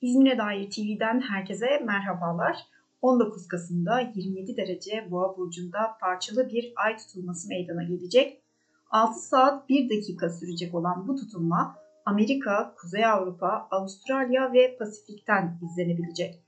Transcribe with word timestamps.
İzmir'e 0.00 0.38
dair 0.38 0.70
TV'den 0.70 1.20
herkese 1.20 1.78
merhabalar. 1.84 2.56
19 3.02 3.48
Kasım'da 3.48 4.00
27 4.00 4.56
derece 4.56 5.10
Boğa 5.10 5.36
burcunda 5.36 5.96
parçalı 6.00 6.48
bir 6.50 6.72
ay 6.76 6.96
tutulması 6.96 7.48
meydana 7.48 7.82
gelecek. 7.82 8.42
6 8.90 9.20
saat 9.20 9.68
1 9.68 9.90
dakika 9.90 10.30
sürecek 10.30 10.74
olan 10.74 11.08
bu 11.08 11.16
tutulma 11.16 11.76
Amerika, 12.04 12.74
Kuzey 12.76 13.06
Avrupa, 13.06 13.68
Avustralya 13.70 14.52
ve 14.52 14.76
Pasifik'ten 14.76 15.58
izlenebilecek. 15.62 16.42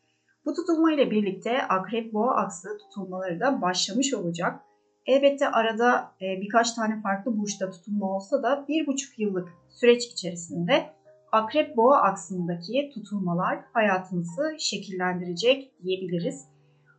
Bu 0.46 0.54
tutulma 0.54 0.92
ile 0.92 1.10
birlikte 1.10 1.62
Akrep 1.62 2.12
Boğa 2.12 2.34
aksı 2.34 2.78
tutulmaları 2.78 3.40
da 3.40 3.62
başlamış 3.62 4.14
olacak. 4.14 4.60
Elbette 5.06 5.48
arada 5.48 6.12
e, 6.22 6.40
birkaç 6.40 6.72
tane 6.72 7.00
farklı 7.02 7.38
burçta 7.38 7.70
tutulma 7.70 8.16
olsa 8.16 8.42
da 8.42 8.64
bir 8.68 8.86
buçuk 8.86 9.18
yıllık 9.18 9.48
süreç 9.68 10.06
içerisinde 10.06 10.97
Akrep 11.32 11.76
Boğa 11.76 12.02
aksındaki 12.02 12.90
tutulmalar 12.94 13.58
hayatınızı 13.72 14.56
şekillendirecek 14.58 15.72
diyebiliriz. 15.82 16.48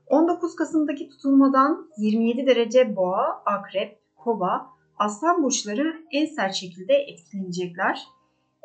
19 0.07 0.55
Kasım'daki 0.55 1.09
tutulmadan 1.09 1.89
27 1.97 2.47
derece 2.47 2.95
Boğa, 2.95 3.43
Akrep, 3.45 3.99
Kova, 4.15 4.67
Aslan 4.97 5.43
burçları 5.43 5.93
en 6.11 6.25
sert 6.25 6.53
şekilde 6.53 6.93
etkilenecekler. 6.93 8.03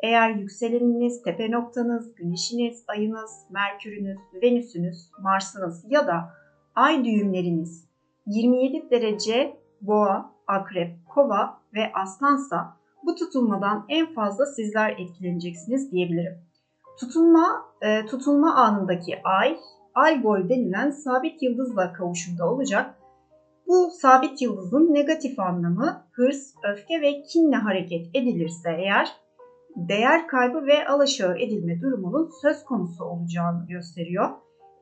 Eğer 0.03 0.29
yükseleniniz, 0.29 1.23
tepe 1.23 1.51
noktanız, 1.51 2.15
güneşiniz, 2.15 2.83
ayınız, 2.87 3.31
merkürünüz, 3.49 4.17
venüsünüz, 4.43 5.11
marsınız 5.21 5.85
ya 5.89 6.07
da 6.07 6.33
ay 6.75 7.05
düğümleriniz 7.05 7.85
27 8.25 8.89
derece 8.91 9.59
boğa, 9.81 10.31
akrep, 10.47 11.05
kova 11.09 11.61
ve 11.73 11.91
aslansa 11.93 12.77
bu 13.05 13.15
tutulmadan 13.15 13.85
en 13.89 14.13
fazla 14.13 14.45
sizler 14.45 14.91
etkileneceksiniz 14.91 15.91
diyebilirim. 15.91 16.37
Tutulma, 16.99 17.65
e, 17.81 18.05
tutulma 18.05 18.55
anındaki 18.55 19.21
ay, 19.23 19.57
Algol 19.95 20.49
denilen 20.49 20.91
sabit 20.91 21.43
yıldızla 21.43 21.93
kavuşumda 21.93 22.49
olacak. 22.51 22.95
Bu 23.67 23.89
sabit 23.91 24.41
yıldızın 24.41 24.93
negatif 24.93 25.39
anlamı 25.39 26.07
hırs, 26.11 26.53
öfke 26.71 27.01
ve 27.01 27.21
kinle 27.21 27.55
hareket 27.55 28.07
edilirse 28.15 28.69
eğer 28.77 29.11
değer 29.75 30.27
kaybı 30.27 30.67
ve 30.67 30.87
alaşağı 30.87 31.37
edilme 31.37 31.81
durumunun 31.81 32.29
söz 32.41 32.63
konusu 32.63 33.05
olacağını 33.05 33.67
gösteriyor. 33.67 34.29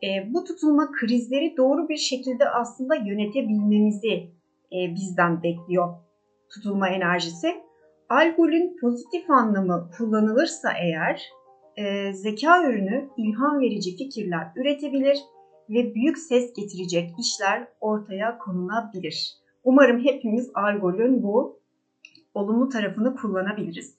E, 0.04 0.34
bu 0.34 0.44
tutulma 0.44 0.92
krizleri 0.92 1.58
doğru 1.58 1.90
bir 1.90 1.98
şekilde 1.98 2.50
aslında 2.50 2.96
yönetebilmemizi 2.96 4.32
e, 4.74 4.96
bizden 4.96 5.44
bekliyor 5.44 5.94
tutulma 6.50 6.90
enerjisi. 6.90 7.64
Algol'ün 8.10 8.78
pozitif 8.82 9.30
anlamı 9.30 9.90
kullanılırsa 9.98 10.70
eğer 10.82 11.30
e, 11.78 12.14
zeka 12.14 12.64
ürünü 12.64 13.10
ilham 13.18 13.60
verici 13.62 13.98
fikirler 13.98 14.48
üretebilir 14.56 15.18
ve 15.70 15.96
büyük 15.96 16.18
ses 16.18 16.54
getirecek 16.54 17.10
işler 17.20 17.68
ortaya 17.82 18.38
konulabilir. 18.38 19.34
Umarım 19.64 20.04
hepimiz 20.04 20.52
Algol'ün 20.54 21.24
bu 21.24 21.60
olumlu 22.34 22.70
tarafını 22.70 23.16
kullanabiliriz. 23.16 23.96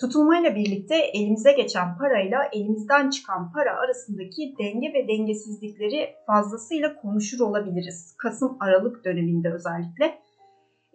Tutulmayla 0.00 0.54
birlikte 0.54 0.96
elimize 0.96 1.52
geçen 1.52 1.98
parayla 1.98 2.38
elimizden 2.52 3.10
çıkan 3.10 3.52
para 3.52 3.76
arasındaki 3.76 4.54
denge 4.58 4.92
ve 4.94 5.08
dengesizlikleri 5.08 6.14
fazlasıyla 6.26 6.96
konuşur 6.96 7.40
olabiliriz. 7.40 8.14
Kasım-Aralık 8.18 9.04
döneminde 9.04 9.52
özellikle. 9.52 10.18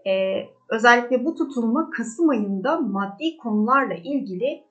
Ee, 0.07 0.49
özellikle 0.69 1.25
bu 1.25 1.35
tutulma 1.35 1.89
Kasım 1.89 2.30
ayında 2.30 2.80
maddi 2.80 3.38
konularla 3.38 3.94
ilgili 3.94 4.63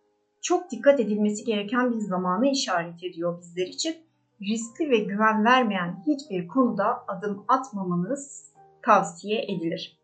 çok 0.42 0.70
dikkat 0.70 1.00
edilmesi 1.00 1.45
gereken 1.45 1.92
bir 1.92 2.00
zamanı 2.00 2.48
işaret 2.48 3.05
ediyor 3.05 3.41
bizler 3.41 3.67
için. 3.67 3.95
Riskli 4.42 4.91
ve 4.91 4.98
güven 4.98 5.45
vermeyen 5.45 6.03
hiçbir 6.06 6.48
konuda 6.48 7.05
adım 7.09 7.44
atmamanız 7.49 8.53
tavsiye 8.82 9.43
edilir. 9.43 10.00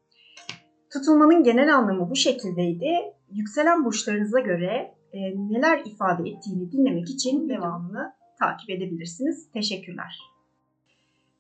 Tutulmanın 0.93 1.43
genel 1.43 1.77
anlamı 1.77 2.11
bu 2.11 2.17
şekildeydi. 2.17 2.93
Yükselen 3.31 3.85
burçlarınıza 3.85 4.41
göre 4.41 4.95
e, 5.13 5.19
neler 5.37 5.83
ifade 5.85 6.31
ettiğini 6.31 6.73
dinlemek 6.73 7.11
için 7.11 7.49
devamını 7.49 8.13
takip 8.39 8.71
edebilirsiniz. 8.71 9.51
Teşekkürler. 9.53 10.36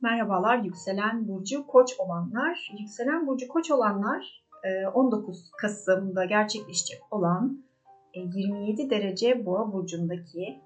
Merhabalar 0.01 0.59
yükselen 0.59 1.29
burcu 1.29 1.67
koç 1.67 1.95
olanlar. 1.99 2.73
Yükselen 2.81 3.27
burcu 3.27 3.49
koç 3.49 3.71
olanlar 3.71 4.47
19 4.95 5.39
e, 5.39 5.43
Kasım'da 5.61 6.25
gerçekleşecek 6.25 7.01
olan 7.11 7.65
27 8.15 8.83
e, 8.83 8.91
derece 8.91 9.47
boğa 9.47 9.73
burcundaki 9.73 10.61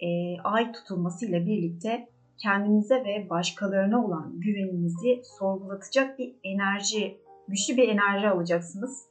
e, 0.00 0.40
ay 0.44 0.72
tutulmasıyla 0.72 1.46
birlikte 1.46 2.08
kendinize 2.42 2.94
ve 2.94 3.30
başkalarına 3.30 4.04
olan 4.04 4.40
güveninizi 4.40 5.22
sorgulatacak 5.38 6.18
bir 6.18 6.34
enerji, 6.44 7.20
güçlü 7.48 7.76
bir 7.76 7.88
enerji 7.88 8.28
alacaksınız. 8.28 9.08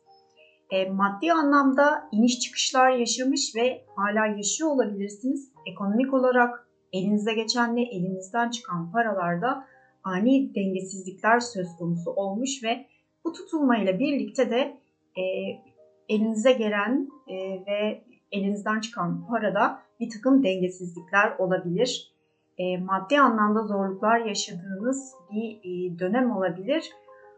Maddi 0.91 1.34
anlamda 1.34 2.09
iniş 2.12 2.40
çıkışlar 2.40 2.91
yaşamış 2.91 3.56
ve 3.56 3.85
hala 3.96 4.25
yaşıyor 4.25 4.69
olabilirsiniz. 4.69 5.51
Ekonomik 5.66 6.13
olarak 6.13 6.66
elinize 6.93 7.33
geçenle 7.33 7.81
elinizden 7.81 8.49
çıkan 8.49 8.91
paralarda 8.91 9.67
ani 10.03 10.55
dengesizlikler 10.55 11.39
söz 11.39 11.67
konusu 11.79 12.11
olmuş 12.11 12.63
ve 12.63 12.85
bu 13.25 13.33
tutulmayla 13.33 13.99
birlikte 13.99 14.49
de 14.49 14.77
e, 15.17 15.23
elinize 16.09 16.51
gelen 16.51 17.09
e, 17.27 17.35
ve 17.67 18.03
elinizden 18.31 18.79
çıkan 18.79 19.27
parada 19.27 19.79
bir 19.99 20.09
takım 20.09 20.43
dengesizlikler 20.43 21.37
olabilir. 21.37 22.13
E, 22.57 22.77
maddi 22.77 23.19
anlamda 23.19 23.63
zorluklar 23.63 24.19
yaşadığınız 24.19 25.13
bir 25.31 25.59
e, 25.63 25.99
dönem 25.99 26.31
olabilir. 26.31 26.91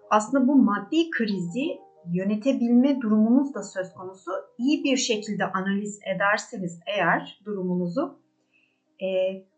Aslında 0.09 0.47
bu 0.47 0.55
maddi 0.55 1.09
krizi 1.09 1.79
yönetebilme 2.13 3.01
durumunuz 3.01 3.53
da 3.53 3.63
söz 3.63 3.93
konusu. 3.93 4.31
İyi 4.57 4.83
bir 4.83 4.97
şekilde 4.97 5.45
analiz 5.45 5.99
ederseniz 6.15 6.79
eğer 6.87 7.39
durumunuzu 7.45 8.19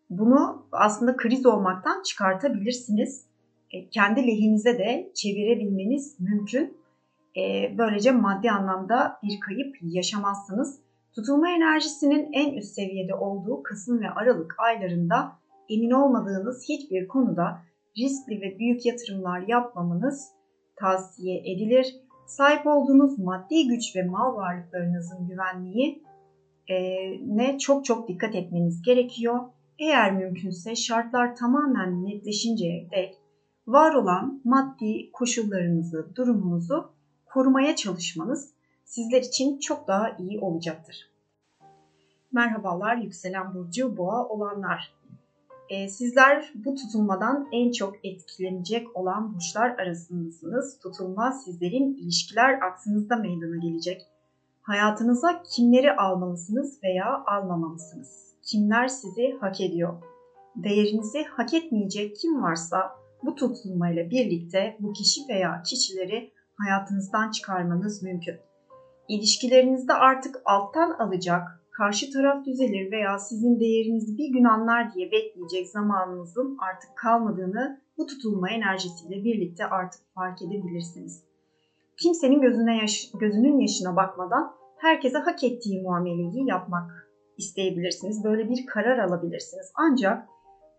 bunu 0.09 0.65
aslında 0.71 1.17
kriz 1.17 1.45
olmaktan 1.45 2.03
çıkartabilirsiniz. 2.03 3.25
E, 3.71 3.89
kendi 3.89 4.27
lehinize 4.27 4.77
de 4.77 5.11
çevirebilmeniz 5.15 6.19
mümkün. 6.19 6.77
E, 7.37 7.75
böylece 7.77 8.11
maddi 8.11 8.51
anlamda 8.51 9.19
bir 9.23 9.39
kayıp 9.39 9.75
yaşamazsınız. 9.81 10.79
Tutulma 11.15 11.49
enerjisinin 11.49 12.29
en 12.33 12.53
üst 12.53 12.75
seviyede 12.75 13.15
olduğu 13.15 13.63
Kasım 13.63 14.01
ve 14.01 14.09
Aralık 14.09 14.55
aylarında 14.59 15.31
emin 15.69 15.91
olmadığınız 15.91 16.65
hiçbir 16.69 17.07
konuda 17.07 17.61
riskli 17.97 18.41
ve 18.41 18.59
büyük 18.59 18.85
yatırımlar 18.85 19.41
yapmamanız 19.47 20.27
tavsiye 20.75 21.39
edilir 21.39 21.95
sahip 22.27 22.67
olduğunuz 22.67 23.19
maddi 23.19 23.67
güç 23.67 23.95
ve 23.95 24.03
mal 24.03 24.35
varlıklarınızın 24.35 25.27
güvenliği 25.27 25.87
e, 25.89 26.10
ne 27.25 27.57
çok 27.57 27.85
çok 27.85 28.07
dikkat 28.07 28.35
etmeniz 28.35 28.81
gerekiyor. 28.81 29.39
Eğer 29.79 30.11
mümkünse 30.13 30.75
şartlar 30.75 31.35
tamamen 31.35 32.05
netleşinceye 32.05 32.91
dek 32.91 33.17
var 33.67 33.93
olan 33.93 34.41
maddi 34.43 35.11
koşullarınızı, 35.11 36.15
durumunuzu 36.15 36.91
korumaya 37.25 37.75
çalışmanız 37.75 38.53
sizler 38.85 39.21
için 39.21 39.59
çok 39.59 39.87
daha 39.87 40.17
iyi 40.19 40.39
olacaktır. 40.39 41.11
Merhabalar 42.31 42.95
yükselen 42.95 43.53
burcu 43.53 43.97
boğa 43.97 44.27
olanlar. 44.27 44.93
E, 45.69 45.89
sizler 45.89 46.51
bu 46.55 46.75
tutulmadan 46.75 47.47
en 47.51 47.71
çok 47.71 48.05
etkilenecek 48.05 48.97
olan 48.97 49.35
burçlar 49.35 49.69
arasındasınız. 49.69 50.79
Tutulma 50.79 51.31
sizlerin 51.31 51.93
ilişkiler 51.93 52.61
aksınızda 52.61 53.15
meydana 53.15 53.57
gelecek. 53.57 54.10
Hayatınıza 54.61 55.43
kimleri 55.43 55.95
almalısınız 55.95 56.83
veya 56.83 57.23
almamalısınız? 57.25 58.35
Kimler 58.41 58.87
sizi 58.87 59.37
hak 59.39 59.61
ediyor? 59.61 60.03
Değerinizi 60.55 61.23
hak 61.23 61.53
etmeyecek 61.53 62.15
kim 62.15 62.43
varsa 62.43 62.91
bu 63.23 63.35
tutulmayla 63.35 64.09
birlikte 64.09 64.77
bu 64.79 64.93
kişi 64.93 65.21
veya 65.29 65.63
kişileri 65.63 66.31
hayatınızdan 66.57 67.31
çıkarmanız 67.31 68.03
mümkün. 68.03 68.35
İlişkilerinizde 69.07 69.93
artık 69.93 70.41
alttan 70.45 70.91
alacak, 70.91 71.61
karşı 71.71 72.13
taraf 72.13 72.45
düzelir 72.45 72.91
veya 72.91 73.19
sizin 73.19 73.59
değerinizi 73.59 74.17
bir 74.17 74.33
gün 74.33 74.43
anlar 74.43 74.93
diye 74.93 75.11
bekleyecek 75.11 75.67
zamanınızın 75.67 76.57
artık 76.71 76.97
kalmadığını 76.97 77.81
bu 77.97 78.05
tutulma 78.05 78.49
enerjisiyle 78.49 79.23
birlikte 79.23 79.65
artık 79.65 80.01
fark 80.15 80.41
edebilirsiniz. 80.41 81.23
Kimsenin 82.01 82.41
gözüne 82.41 82.77
yaş, 82.77 83.11
gözünün 83.19 83.59
yaşına 83.59 83.95
bakmadan 83.95 84.60
herkese 84.81 85.17
hak 85.17 85.43
ettiği 85.43 85.81
muameleyi 85.81 86.47
yapmak 86.47 87.11
isteyebilirsiniz. 87.37 88.23
Böyle 88.23 88.49
bir 88.49 88.65
karar 88.65 88.97
alabilirsiniz. 88.97 89.71
Ancak 89.75 90.27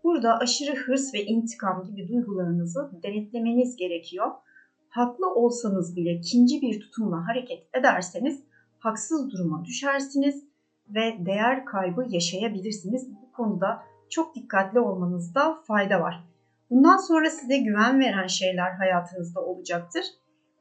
burada 0.03 0.37
aşırı 0.37 0.75
hırs 0.75 1.13
ve 1.13 1.25
intikam 1.25 1.83
gibi 1.83 2.07
duygularınızı 2.07 2.91
denetlemeniz 3.03 3.75
gerekiyor. 3.75 4.31
Haklı 4.89 5.33
olsanız 5.33 5.95
bile 5.95 6.13
ikinci 6.13 6.61
bir 6.61 6.79
tutumla 6.79 7.27
hareket 7.27 7.67
ederseniz 7.73 8.43
haksız 8.79 9.31
duruma 9.31 9.65
düşersiniz 9.65 10.43
ve 10.89 11.25
değer 11.25 11.65
kaybı 11.65 12.05
yaşayabilirsiniz. 12.09 13.09
Bu 13.11 13.31
konuda 13.31 13.83
çok 14.09 14.35
dikkatli 14.35 14.79
olmanızda 14.79 15.61
fayda 15.67 16.01
var. 16.01 16.23
Bundan 16.69 16.97
sonra 16.97 17.29
size 17.29 17.57
güven 17.57 17.99
veren 17.99 18.27
şeyler 18.27 18.71
hayatınızda 18.71 19.41
olacaktır. 19.41 20.03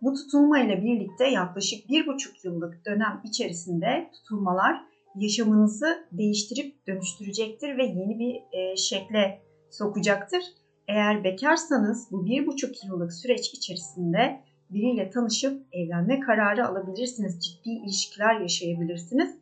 Bu 0.03 0.15
tutulma 0.15 0.59
ile 0.59 0.83
birlikte 0.83 1.29
yaklaşık 1.29 1.89
bir 1.89 2.07
buçuk 2.07 2.45
yıllık 2.45 2.87
dönem 2.87 3.21
içerisinde 3.25 4.11
tutulmalar 4.13 4.85
yaşamınızı 5.15 6.07
değiştirip 6.13 6.87
dönüştürecektir 6.87 7.79
ve 7.79 7.85
yeni 7.85 8.19
bir 8.19 8.59
e, 8.59 8.77
şekle 8.77 9.41
sokacaktır. 9.71 10.43
Eğer 10.89 11.25
bekarsanız 11.25 12.09
bu 12.11 12.27
bir 12.27 12.47
buçuk 12.47 12.85
yıllık 12.85 13.13
süreç 13.13 13.55
içerisinde 13.55 14.41
biriyle 14.71 15.11
tanışıp 15.11 15.63
evlenme 15.73 16.21
kararı 16.21 16.69
alabilirsiniz. 16.69 17.41
Ciddi 17.41 17.71
ilişkiler 17.71 18.41
yaşayabilirsiniz. 18.41 19.35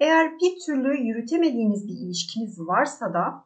Eğer 0.00 0.32
bir 0.40 0.58
türlü 0.66 1.06
yürütemediğiniz 1.06 1.88
bir 1.88 1.94
ilişkiniz 1.94 2.60
varsa 2.60 3.14
da 3.14 3.44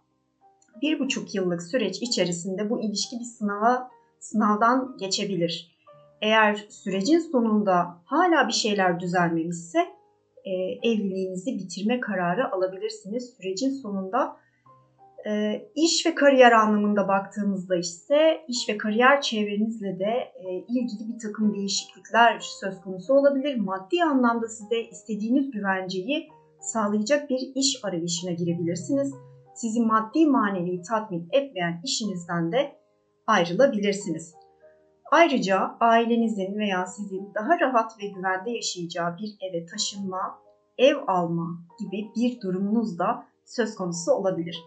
bir 0.83 0.99
buçuk 0.99 1.35
yıllık 1.35 1.63
süreç 1.63 2.03
içerisinde 2.03 2.71
bu 2.71 2.83
ilişki 2.83 3.17
bir 3.21 3.25
sınava 3.25 3.91
sınavdan 4.21 4.97
geçebilir. 4.99 5.74
Eğer 6.25 6.67
sürecin 6.71 7.19
sonunda 7.19 8.03
hala 8.05 8.49
bir 8.49 8.53
şeyler 8.53 9.01
düzelmemişse 9.01 9.79
e, 10.45 10.51
evliliğinizi 10.89 11.59
bitirme 11.59 12.01
kararı 12.01 12.53
alabilirsiniz. 12.53 13.35
Sürecin 13.37 13.71
sonunda 13.71 14.37
e, 15.27 15.63
iş 15.75 16.07
ve 16.07 16.15
kariyer 16.15 16.53
anlamında 16.53 17.09
baktığımızda 17.09 17.77
ise 17.77 18.45
iş 18.49 18.69
ve 18.69 18.79
kariyer 18.79 19.21
çevrenizle 19.21 19.99
de 19.99 20.33
e, 20.35 20.55
ilgili 20.69 21.15
bir 21.15 21.19
takım 21.19 21.55
değişiklikler 21.55 22.39
söz 22.61 22.81
konusu 22.81 23.15
olabilir. 23.15 23.57
Maddi 23.57 24.05
anlamda 24.05 24.49
size 24.49 24.81
istediğiniz 24.81 25.51
güvenceyi 25.51 26.29
sağlayacak 26.61 27.31
bir 27.31 27.53
iş 27.55 27.81
arayışına 27.83 28.33
girebilirsiniz. 28.33 29.13
Sizi 29.55 29.81
maddi 29.81 30.27
manevi 30.27 30.83
tatmin 30.83 31.29
etmeyen 31.33 31.81
işinizden 31.85 32.53
de 32.53 32.73
ayrılabilirsiniz. 33.27 34.44
Ayrıca 35.15 35.77
ailenizin 35.81 36.59
veya 36.59 36.87
sizin 36.87 37.35
daha 37.35 37.61
rahat 37.61 38.03
ve 38.03 38.07
güvende 38.07 38.51
yaşayacağı 38.51 39.17
bir 39.17 39.37
eve 39.41 39.67
taşınma, 39.67 40.39
ev 40.79 40.97
alma 41.07 41.47
gibi 41.81 42.11
bir 42.17 42.41
durumunuz 42.41 42.99
da 42.99 43.27
söz 43.45 43.75
konusu 43.75 44.13
olabilir. 44.13 44.65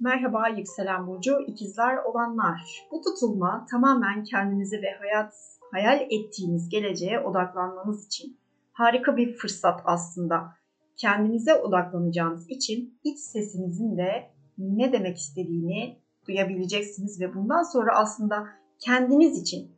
Merhaba 0.00 0.48
yükselen 0.48 1.06
burcu 1.06 1.40
ikizler 1.46 1.96
olanlar. 1.96 2.86
Bu 2.90 3.00
tutulma 3.00 3.66
tamamen 3.70 4.24
kendinize 4.24 4.82
ve 4.82 4.90
hayat 5.00 5.34
hayal 5.72 6.00
ettiğiniz 6.00 6.68
geleceğe 6.68 7.20
odaklanmanız 7.20 8.06
için 8.06 8.38
harika 8.72 9.16
bir 9.16 9.36
fırsat 9.36 9.80
aslında. 9.84 10.54
Kendinize 10.96 11.54
odaklanacağınız 11.54 12.50
için 12.50 12.98
iç 13.04 13.18
sesinizin 13.18 13.96
de 13.96 14.30
ne 14.58 14.92
demek 14.92 15.16
istediğini 15.16 16.01
duyabileceksiniz 16.26 17.20
ve 17.20 17.34
bundan 17.34 17.62
sonra 17.62 17.96
aslında 17.96 18.46
kendiniz 18.78 19.42
için 19.42 19.76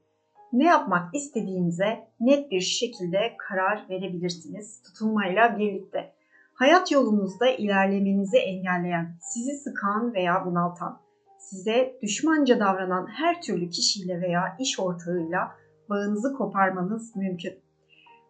ne 0.52 0.64
yapmak 0.64 1.14
istediğinize 1.14 2.08
net 2.20 2.50
bir 2.50 2.60
şekilde 2.60 3.36
karar 3.48 3.86
verebilirsiniz 3.90 4.82
tutulmayla 4.82 5.58
birlikte. 5.58 6.14
Hayat 6.54 6.92
yolunuzda 6.92 7.46
ilerlemenizi 7.46 8.36
engelleyen, 8.36 9.16
sizi 9.20 9.54
sıkan 9.54 10.14
veya 10.14 10.46
bunaltan, 10.46 11.00
size 11.38 11.98
düşmanca 12.02 12.60
davranan 12.60 13.06
her 13.06 13.42
türlü 13.42 13.70
kişiyle 13.70 14.20
veya 14.20 14.56
iş 14.60 14.80
ortağıyla 14.80 15.52
bağınızı 15.90 16.32
koparmanız 16.32 17.16
mümkün. 17.16 17.54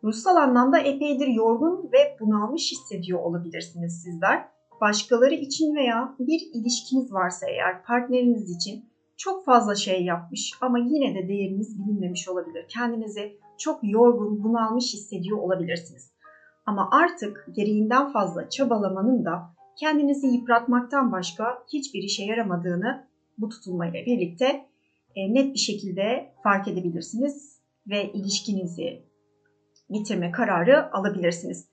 Ruhsal 0.05 0.37
anlamda 0.37 0.78
epeydir 0.78 1.26
yorgun 1.26 1.90
ve 1.93 2.17
bunalmış 2.20 2.72
hissediyor 2.72 3.20
olabilirsiniz 3.20 4.02
sizler. 4.02 4.49
Başkaları 4.84 5.34
için 5.34 5.75
veya 5.75 6.14
bir 6.19 6.40
ilişkiniz 6.52 7.12
varsa 7.12 7.46
eğer 7.46 7.82
partneriniz 7.82 8.56
için 8.56 8.84
çok 9.16 9.44
fazla 9.44 9.75
şey 9.75 10.04
yapmış 10.04 10.52
ama 10.60 10.78
yine 10.78 11.14
de 11.14 11.28
değeriniz 11.28 11.78
bilinmemiş 11.78 12.28
olabilir. 12.28 12.66
Kendinizi 12.69 13.38
çok 13.58 13.81
yorgun, 13.82 14.44
bunalmış 14.44 14.94
hissediyor 14.94 15.38
olabilirsiniz. 15.38 16.12
Ama 16.66 16.88
artık 16.92 17.46
gereğinden 17.52 18.12
fazla 18.12 18.48
çabalamanın 18.48 19.25
da 19.25 19.54
kendinizi 19.81 20.26
yıpratmaktan 20.26 21.12
başka 21.12 21.64
hiçbir 21.72 22.02
işe 22.02 22.25
yaramadığını 22.25 23.08
bu 23.38 23.48
tutulmayla 23.48 24.06
birlikte 24.06 24.66
e, 25.14 25.34
net 25.34 25.54
bir 25.54 25.58
şekilde 25.58 26.34
fark 26.42 26.69
edebilirsiniz 26.69 27.60
ve 27.86 28.12
ilişkinizi 28.12 29.02
bitirme 29.90 30.31
kararı 30.31 30.94
alabilirsiniz. 30.94 31.69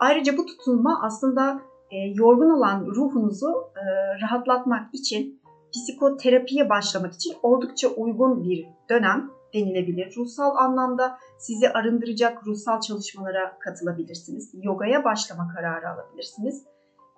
Ayrıca 0.00 0.36
bu 0.36 0.46
tutulma 0.46 1.00
aslında 1.02 1.71
e, 1.92 1.96
yorgun 2.14 2.50
olan 2.50 2.86
ruhunuzu 2.86 3.52
e, 3.76 3.84
rahatlatmak 4.22 4.94
için 4.94 5.40
psikoterapiye 5.72 6.68
başlamak 6.68 7.14
için 7.14 7.34
oldukça 7.42 7.88
uygun 7.88 8.44
bir 8.44 8.66
dönem 8.90 9.30
denilebilir. 9.54 10.14
Ruhsal 10.16 10.56
anlamda 10.56 11.18
sizi 11.38 11.68
arındıracak 11.68 12.46
ruhsal 12.46 12.80
çalışmalara 12.80 13.58
katılabilirsiniz. 13.58 14.50
Yogaya 14.62 15.04
başlama 15.04 15.48
kararı 15.48 15.88
alabilirsiniz. 15.88 16.64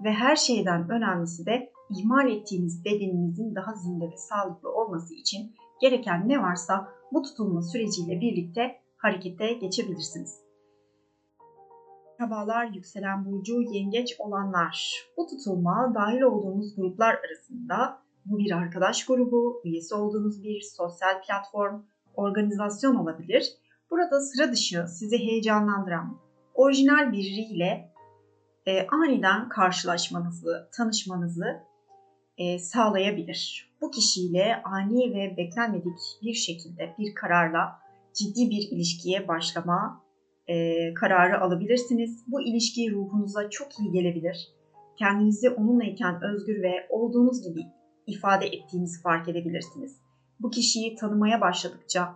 Ve 0.05 0.12
her 0.12 0.37
şeyden 0.37 0.91
önemlisi 0.91 1.47
de 1.47 1.70
ihmal 1.91 2.29
ettiğiniz 2.29 2.85
bedeninizin 2.85 3.55
daha 3.55 3.75
zinde 3.75 4.05
ve 4.05 4.17
sağlıklı 4.17 4.73
olması 4.73 5.15
için 5.15 5.55
gereken 5.81 6.29
ne 6.29 6.43
varsa 6.43 6.88
bu 7.12 7.23
tutulma 7.23 7.62
süreciyle 7.62 8.20
birlikte 8.20 8.77
harekete 8.97 9.53
geçebilirsiniz. 9.53 10.44
Merhabalar 12.25 12.67
yükselen 12.67 13.25
burcu 13.25 13.62
yengeç 13.62 14.17
olanlar. 14.19 15.05
Bu 15.17 15.26
tutulma 15.26 15.93
dahil 15.94 16.21
olduğunuz 16.21 16.76
gruplar 16.76 17.15
arasında 17.15 17.99
bu 18.26 18.38
bir 18.38 18.53
arkadaş 18.53 19.06
grubu, 19.06 19.62
üyesi 19.65 19.94
olduğunuz 19.94 20.44
bir 20.44 20.61
sosyal 20.76 21.23
platform, 21.26 21.82
organizasyon 22.15 22.94
olabilir. 22.94 23.53
Burada 23.91 24.21
sıra 24.21 24.53
dışı 24.53 24.87
sizi 24.88 25.19
heyecanlandıran 25.19 26.19
orijinal 26.55 27.12
biriyle 27.12 27.93
e, 28.67 28.87
aniden 28.87 29.49
karşılaşmanızı, 29.49 30.69
tanışmanızı 30.77 31.62
e, 32.38 32.59
sağlayabilir. 32.59 33.73
Bu 33.81 33.91
kişiyle 33.91 34.62
ani 34.65 35.15
ve 35.15 35.37
beklenmedik 35.37 35.99
bir 36.23 36.35
şekilde 36.35 36.94
bir 36.99 37.15
kararla 37.15 37.79
ciddi 38.15 38.50
bir 38.50 38.69
ilişkiye 38.70 39.29
başlama 39.29 40.04
e, 40.49 40.94
kararı 40.94 41.41
alabilirsiniz. 41.41 42.25
Bu 42.26 42.43
ilişki 42.43 42.93
ruhunuza 42.93 43.51
çok 43.51 43.79
iyi 43.79 43.93
gelebilir. 43.93 44.48
Kendinizi 44.98 45.51
onunlayken 45.51 46.22
özgür 46.22 46.63
ve 46.63 46.86
olduğunuz 46.89 47.43
gibi 47.48 47.60
ifade 48.06 48.46
ettiğinizi 48.46 49.03
fark 49.03 49.29
edebilirsiniz. 49.29 49.96
Bu 50.41 50.51
kişiyi 50.51 50.94
tanımaya 50.96 51.41
başladıkça 51.41 52.15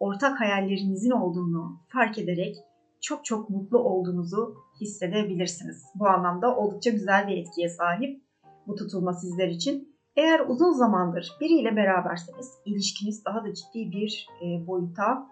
ortak 0.00 0.40
hayallerinizin 0.40 1.10
olduğunu 1.10 1.80
fark 1.88 2.18
ederek 2.18 2.56
çok 3.00 3.24
çok 3.24 3.50
mutlu 3.50 3.78
olduğunuzu 3.78 4.54
hissedebilirsiniz. 4.80 5.84
Bu 5.94 6.08
anlamda 6.08 6.56
oldukça 6.56 6.90
güzel 6.90 7.28
bir 7.28 7.36
etkiye 7.36 7.68
sahip 7.68 8.22
bu 8.66 8.74
tutulma 8.74 9.12
sizler 9.12 9.48
için. 9.48 9.96
Eğer 10.16 10.40
uzun 10.40 10.72
zamandır 10.72 11.32
biriyle 11.40 11.76
beraberseniz 11.76 12.58
ilişkiniz 12.66 13.24
daha 13.24 13.44
da 13.44 13.54
ciddi 13.54 13.92
bir 13.92 14.26
e, 14.42 14.66
boyuta 14.66 15.28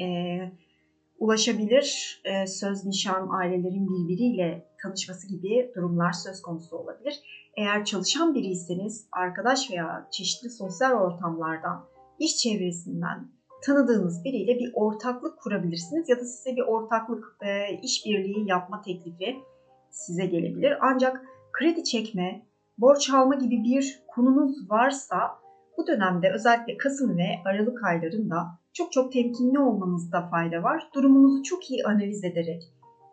e, 0.00 0.06
ulaşabilir. 1.20 2.20
E, 2.24 2.46
söz, 2.46 2.86
nişan, 2.86 3.28
ailelerin 3.30 3.88
birbiriyle 3.88 4.66
tanışması 4.82 5.28
gibi 5.28 5.72
durumlar 5.76 6.12
söz 6.12 6.42
konusu 6.42 6.76
olabilir. 6.76 7.20
Eğer 7.56 7.84
çalışan 7.84 8.34
biriyseniz 8.34 9.08
arkadaş 9.12 9.70
veya 9.70 10.08
çeşitli 10.10 10.50
sosyal 10.50 10.92
ortamlardan, 10.92 11.84
iş 12.18 12.36
çevresinden 12.36 13.28
tanıdığınız 13.64 14.24
biriyle 14.24 14.58
bir 14.58 14.70
ortaklık 14.74 15.38
kurabilirsiniz 15.38 16.08
ya 16.08 16.16
da 16.16 16.24
size 16.24 16.56
bir 16.56 16.62
ortaklık 16.62 17.36
e, 17.42 17.80
işbirliği 17.82 18.48
yapma 18.48 18.82
teklifi 18.82 19.36
size 19.90 20.26
gelebilir. 20.26 20.72
Ancak 20.80 21.24
kredi 21.52 21.84
çekme, 21.84 22.46
borç 22.78 23.10
alma 23.10 23.34
gibi 23.34 23.64
bir 23.64 24.02
konunuz 24.08 24.70
varsa 24.70 25.40
bu 25.76 25.86
dönemde 25.86 26.32
özellikle 26.34 26.76
Kasım 26.76 27.18
ve 27.18 27.26
Aralık 27.44 27.84
aylarında 27.84 28.46
çok 28.72 28.92
çok 28.92 29.12
temkinli 29.12 29.58
olmanızda 29.58 30.28
fayda 30.30 30.62
var. 30.62 30.90
Durumunuzu 30.94 31.42
çok 31.42 31.70
iyi 31.70 31.84
analiz 31.84 32.24
ederek 32.24 32.62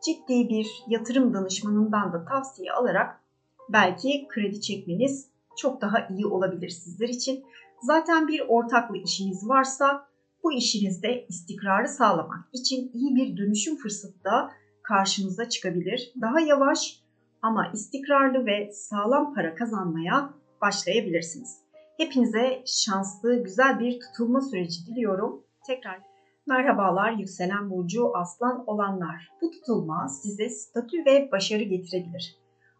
ciddi 0.05 0.49
bir 0.49 0.67
yatırım 0.87 1.33
danışmanından 1.33 2.13
da 2.13 2.25
tavsiye 2.25 2.71
alarak 2.71 3.21
belki 3.69 4.27
kredi 4.29 4.61
çekmeniz 4.61 5.29
çok 5.57 5.81
daha 5.81 6.07
iyi 6.07 6.25
olabilir 6.25 6.69
sizler 6.69 7.09
için. 7.09 7.45
Zaten 7.81 8.27
bir 8.27 8.41
ortaklı 8.47 8.97
işiniz 8.97 9.49
varsa 9.49 10.07
bu 10.43 10.53
işinizde 10.53 11.25
istikrarı 11.29 11.87
sağlamak 11.87 12.49
için 12.53 12.91
iyi 12.93 13.15
bir 13.15 13.37
dönüşüm 13.37 13.75
fırsatı 13.75 14.23
da 14.23 14.51
karşınıza 14.83 15.49
çıkabilir. 15.49 16.13
Daha 16.21 16.39
yavaş 16.39 17.03
ama 17.41 17.71
istikrarlı 17.73 18.45
ve 18.45 18.71
sağlam 18.71 19.33
para 19.33 19.55
kazanmaya 19.55 20.33
başlayabilirsiniz. 20.61 21.66
Hepinize 21.97 22.63
şanslı, 22.65 23.43
güzel 23.43 23.79
bir 23.79 23.99
tutulma 23.99 24.41
süreci 24.41 24.85
diliyorum. 24.85 25.43
Tekrar 25.67 26.01
Merhabalar 26.47 27.11
yükselen 27.11 27.69
burcu 27.69 28.17
aslan 28.17 28.63
olanlar. 28.67 29.31
Bu 29.41 29.51
tutulma 29.51 30.07
size 30.07 30.49
statü 30.49 31.05
ve 31.05 31.31
başarı 31.31 31.63
getirebilir. 31.63 32.37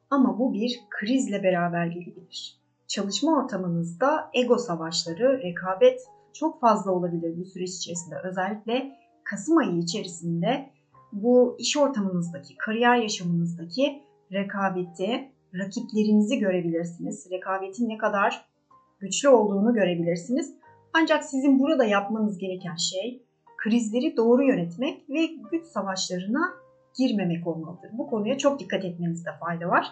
Ama 0.10 0.40
bu 0.40 0.54
bir 0.54 0.80
krizle 0.90 1.44
beraber 1.44 1.88
gelebilir. 1.88 2.58
Çalışma 2.88 3.38
ortamınızda 3.38 4.30
ego 4.34 4.58
savaşları, 4.58 5.42
rekabet 5.44 6.02
çok 6.34 6.62
fazla 6.62 6.92
olabilir 6.92 7.40
bu 7.40 7.46
süreç 7.46 7.70
içerisinde. 7.70 8.16
Özellikle 8.24 8.98
Kasım 9.24 9.58
ayı 9.58 9.78
içerisinde 9.78 10.70
bu 11.14 11.56
iş 11.60 11.78
ortamınızdaki, 11.78 12.58
kariyer 12.58 12.96
yaşamınızdaki 12.96 14.04
rekabeti, 14.32 15.32
rakiplerinizi 15.54 16.40
görebilirsiniz. 16.40 17.32
Rekabetin 17.32 17.90
ne 17.90 17.98
kadar 17.98 18.46
güçlü 19.00 19.30
olduğunu 19.30 19.74
görebilirsiniz. 19.74 20.54
Ancak 20.94 21.24
sizin 21.24 21.60
burada 21.60 21.84
yapmanız 21.86 22.38
gereken 22.38 22.76
şey 22.76 23.24
krizleri 23.58 24.18
doğru 24.18 24.44
yönetmek 24.44 25.10
ve 25.10 25.26
güç 25.52 25.66
savaşlarına 25.66 26.54
girmemek 26.98 27.48
olmalıdır. 27.48 27.90
Bu 27.94 28.08
konuya 28.08 28.38
çok 28.38 28.60
dikkat 28.60 28.86
etmenizde 28.86 29.30
fayda 29.40 29.68
var. 29.68 29.88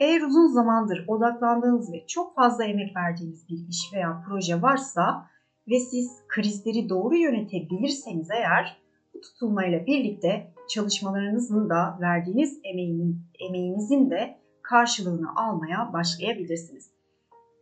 Eğer 0.00 0.20
uzun 0.20 0.46
zamandır 0.46 1.04
odaklandığınız 1.08 1.92
ve 1.92 2.06
çok 2.06 2.34
fazla 2.34 2.64
emek 2.64 2.96
verdiğiniz 2.96 3.48
bir 3.48 3.68
iş 3.68 3.92
veya 3.94 4.24
proje 4.28 4.62
varsa 4.62 5.26
ve 5.68 5.78
siz 5.78 6.10
krizleri 6.28 6.88
doğru 6.88 7.16
yönetebilirseniz 7.16 8.30
eğer 8.30 8.76
bu 9.14 9.20
tutulmayla 9.20 9.86
birlikte 9.86 10.52
çalışmalarınızın 10.68 11.70
da 11.70 11.98
verdiğiniz 12.00 12.60
emeğinin, 12.64 13.20
emeğinizin 13.48 14.10
de 14.10 14.38
karşılığını 14.62 15.28
almaya 15.36 15.92
başlayabilirsiniz. 15.92 16.93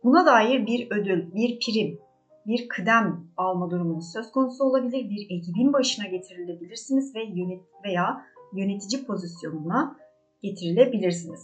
Buna 0.03 0.25
dair 0.25 0.67
bir 0.67 0.91
ödül, 0.91 1.33
bir 1.33 1.59
prim, 1.59 1.99
bir 2.47 2.67
kıdem 2.67 3.27
alma 3.37 3.71
durumunuz 3.71 4.11
söz 4.13 4.31
konusu 4.31 4.63
olabilir. 4.63 5.09
Bir 5.09 5.37
ekibin 5.37 5.73
başına 5.73 6.05
getirilebilirsiniz 6.05 7.15
ve 7.15 7.23
yönet 7.23 7.61
veya 7.85 8.25
yönetici 8.53 9.05
pozisyonuna 9.05 9.97
getirilebilirsiniz. 10.41 11.39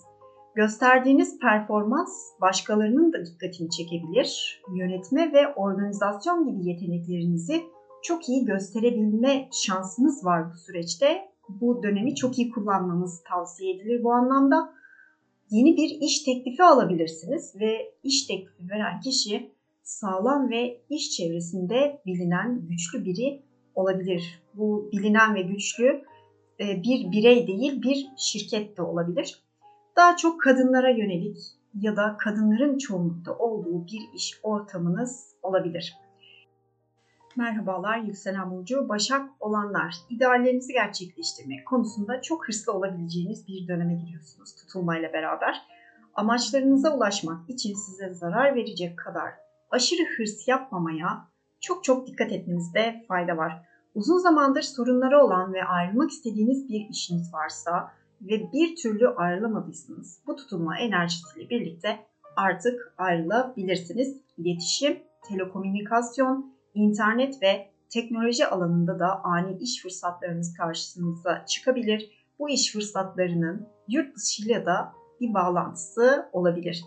Gösterdiğiniz 0.56 1.39
performans 1.39 2.10
başkalarının 2.42 3.13
da 3.13 3.25
dikkatini 3.25 3.70
çekebilir. 3.70 4.62
Yönetme 4.75 5.34
ve 5.34 5.54
organizasyon 5.56 6.46
gibi 6.46 6.70
yeteneklerinizi 6.70 7.63
çok 8.04 8.30
iyi 8.30 8.46
gösterebilme 8.46 9.50
şansınız 9.51 10.25
var 10.25 10.51
bu 10.51 10.58
süreçte. 10.58 11.30
Bu 11.50 11.84
dönemi 11.84 12.16
çok 12.16 12.39
iyi 12.39 12.51
kullanmanız 12.51 13.24
tavsiye 13.24 13.75
edilir 13.75 14.04
bu 14.04 14.13
anlamda. 14.13 14.74
Yeni 15.50 15.77
bir 15.77 16.01
iş 16.01 16.24
teklifi 16.24 16.63
alabilirsiniz 16.63 17.56
ve 17.60 17.94
iş 18.03 18.27
teklifi 18.27 18.70
veren 18.70 19.00
kişi 19.00 19.51
sağlam 19.84 20.50
ve 20.50 20.82
iş 20.89 21.12
çevresinde 21.12 22.01
bilinen 22.06 22.68
güçlü 22.68 23.06
biri 23.06 23.41
olabilir. 23.75 24.44
Bu 24.53 24.89
bilinen 24.91 25.36
ve 25.36 25.41
güçlü 25.41 26.03
e, 26.60 26.84
bir 26.84 27.12
birey 27.12 27.48
değil 27.48 27.82
bir 27.82 28.08
şirket 28.18 28.77
de 28.77 28.82
olabilir. 28.82 29.44
Daha 29.96 30.18
çok 30.18 30.41
kadınlara 30.41 30.89
yönelik 30.89 31.38
ya 31.82 31.96
da 31.96 32.18
kadınların 32.18 32.77
çoğunlukta 32.77 33.38
olduğu 33.38 33.86
bir 33.86 34.15
iş 34.15 34.39
ortamınız 34.44 35.36
olabilir. 35.44 35.96
Merhabalar 37.39 37.98
yükselen 37.98 38.51
burcu 38.51 38.89
Başak 38.89 39.29
olanlar. 39.39 39.96
İdeallerinizi 40.10 40.74
gerçekleştirmek 40.74 41.67
konusunda 41.67 42.22
çok 42.22 42.48
hırslı 42.48 42.74
olabileceğiniz 42.74 43.48
bir 43.48 43.67
döneme 43.67 43.93
giriyorsunuz 43.93 44.55
tutulmayla 44.55 45.13
beraber. 45.13 45.62
Amaçlarınıza 46.13 46.96
ulaşmak 46.96 47.50
için 47.50 47.74
size 47.74 48.13
zarar 48.13 48.55
verecek 48.55 49.00
kadar 49.00 49.34
aşırı 49.72 50.01
hırs 50.17 50.48
yapmamaya 50.48 51.27
çok 51.60 51.84
çok 51.84 52.08
dikkat 52.08 52.31
etmenizde 52.31 53.05
fayda 53.08 53.38
var. 53.38 53.62
Uzun 53.96 54.17
zamandır 54.17 54.62
sorunları 54.62 55.24
olan 55.24 55.53
ve 55.53 55.63
ayrılmak 55.63 56.12
istediğiniz 56.12 56.69
bir 56.69 56.89
işiniz 56.89 57.34
varsa 57.34 57.91
ve 58.22 58.51
bir 58.53 58.75
türlü 58.75 59.08
ayrılamadıysanız 59.08 60.22
bu 60.27 60.36
tutulma 60.36 60.77
enerjisiyle 60.79 61.50
birlikte 61.50 62.00
artık 62.36 62.93
ayrılabilirsiniz. 62.98 64.22
İletişim, 64.38 65.00
telekomünikasyon, 65.29 66.59
internet 66.74 67.44
ve 67.44 67.70
teknoloji 67.90 68.48
alanında 68.48 69.00
da 69.00 69.24
ani 69.24 69.58
iş 69.58 69.82
fırsatlarınız 69.82 70.54
karşınıza 70.58 71.46
çıkabilir. 71.46 72.12
Bu 72.40 72.50
iş 72.50 72.74
fırsatlarının 72.74 73.68
yurt 73.88 74.16
dışıyla 74.18 74.66
da 74.66 74.94
bir 75.22 75.34
bağlantısı 75.34 76.30
olabilir 76.34 76.84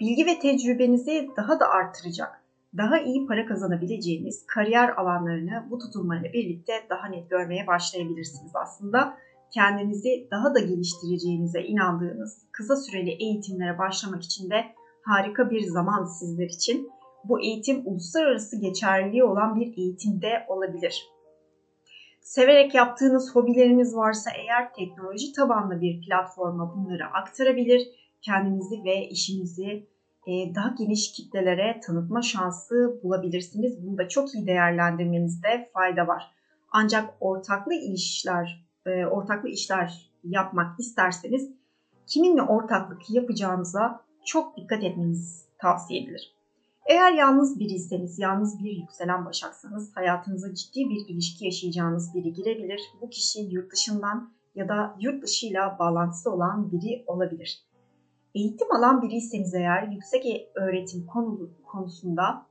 bilgi 0.00 0.26
ve 0.26 0.38
tecrübenizi 0.38 1.28
daha 1.36 1.60
da 1.60 1.68
artıracak, 1.68 2.42
daha 2.76 2.98
iyi 2.98 3.26
para 3.26 3.46
kazanabileceğiniz 3.46 4.46
kariyer 4.46 4.88
alanlarını 4.88 5.66
bu 5.70 5.78
tutulmayla 5.78 6.32
birlikte 6.32 6.72
daha 6.90 7.06
net 7.06 7.30
görmeye 7.30 7.66
başlayabilirsiniz 7.66 8.52
aslında. 8.54 9.16
Kendinizi 9.54 10.28
daha 10.30 10.54
da 10.54 10.60
geliştireceğinize 10.60 11.62
inandığınız 11.62 12.38
kısa 12.52 12.76
süreli 12.76 13.10
eğitimlere 13.10 13.78
başlamak 13.78 14.22
için 14.22 14.50
de 14.50 14.64
harika 15.02 15.50
bir 15.50 15.60
zaman 15.60 16.04
sizler 16.04 16.46
için. 16.46 16.90
Bu 17.24 17.40
eğitim 17.40 17.82
uluslararası 17.84 18.60
geçerliliği 18.60 19.24
olan 19.24 19.60
bir 19.60 19.76
eğitim 19.76 20.22
de 20.22 20.44
olabilir. 20.48 21.06
Severek 22.20 22.74
yaptığınız 22.74 23.34
hobileriniz 23.36 23.96
varsa 23.96 24.30
eğer 24.30 24.74
teknoloji 24.74 25.32
tabanlı 25.32 25.80
bir 25.80 26.00
platforma 26.06 26.74
bunları 26.76 27.06
aktarabilir 27.06 27.88
kendinizi 28.22 28.84
ve 28.84 29.08
işinizi 29.08 29.86
e, 30.26 30.54
daha 30.54 30.74
geniş 30.78 31.12
kitlelere 31.12 31.80
tanıtma 31.86 32.22
şansı 32.22 33.00
bulabilirsiniz. 33.02 33.86
Bunu 33.86 33.98
da 33.98 34.08
çok 34.08 34.34
iyi 34.34 34.46
değerlendirmenizde 34.46 35.70
fayda 35.74 36.06
var. 36.06 36.30
Ancak 36.72 37.14
ortaklı 37.20 37.74
işler, 37.74 38.66
e, 38.86 39.06
ortaklı 39.06 39.48
işler 39.48 40.10
yapmak 40.24 40.80
isterseniz 40.80 41.50
kiminle 42.06 42.42
ortaklık 42.42 43.10
yapacağınıza 43.10 44.04
çok 44.24 44.56
dikkat 44.56 44.84
etmeniz 44.84 45.48
tavsiye 45.58 46.02
edilir. 46.02 46.39
Eğer 46.86 47.12
yalnız 47.12 47.60
biriyseniz, 47.60 48.18
yalnız 48.18 48.64
bir 48.64 48.70
yükselen 48.70 49.24
başaksanız 49.24 49.96
hayatınıza 49.96 50.54
ciddi 50.54 50.80
bir 50.90 51.08
ilişki 51.08 51.44
yaşayacağınız 51.44 52.14
biri 52.14 52.32
girebilir. 52.32 52.80
Bu 53.00 53.10
kişi 53.10 53.40
yurt 53.40 53.72
dışından 53.72 54.32
ya 54.54 54.68
da 54.68 54.96
yurt 55.00 55.22
dışıyla 55.22 55.76
bağlantısı 55.78 56.30
olan 56.30 56.72
biri 56.72 57.04
olabilir. 57.06 57.64
Eğitim 58.34 58.72
alan 58.72 59.02
biriyseniz 59.02 59.54
eğer 59.54 59.88
yüksek 59.88 60.26
e, 60.26 60.48
öğretim 60.54 61.06
konusunda 61.66 62.46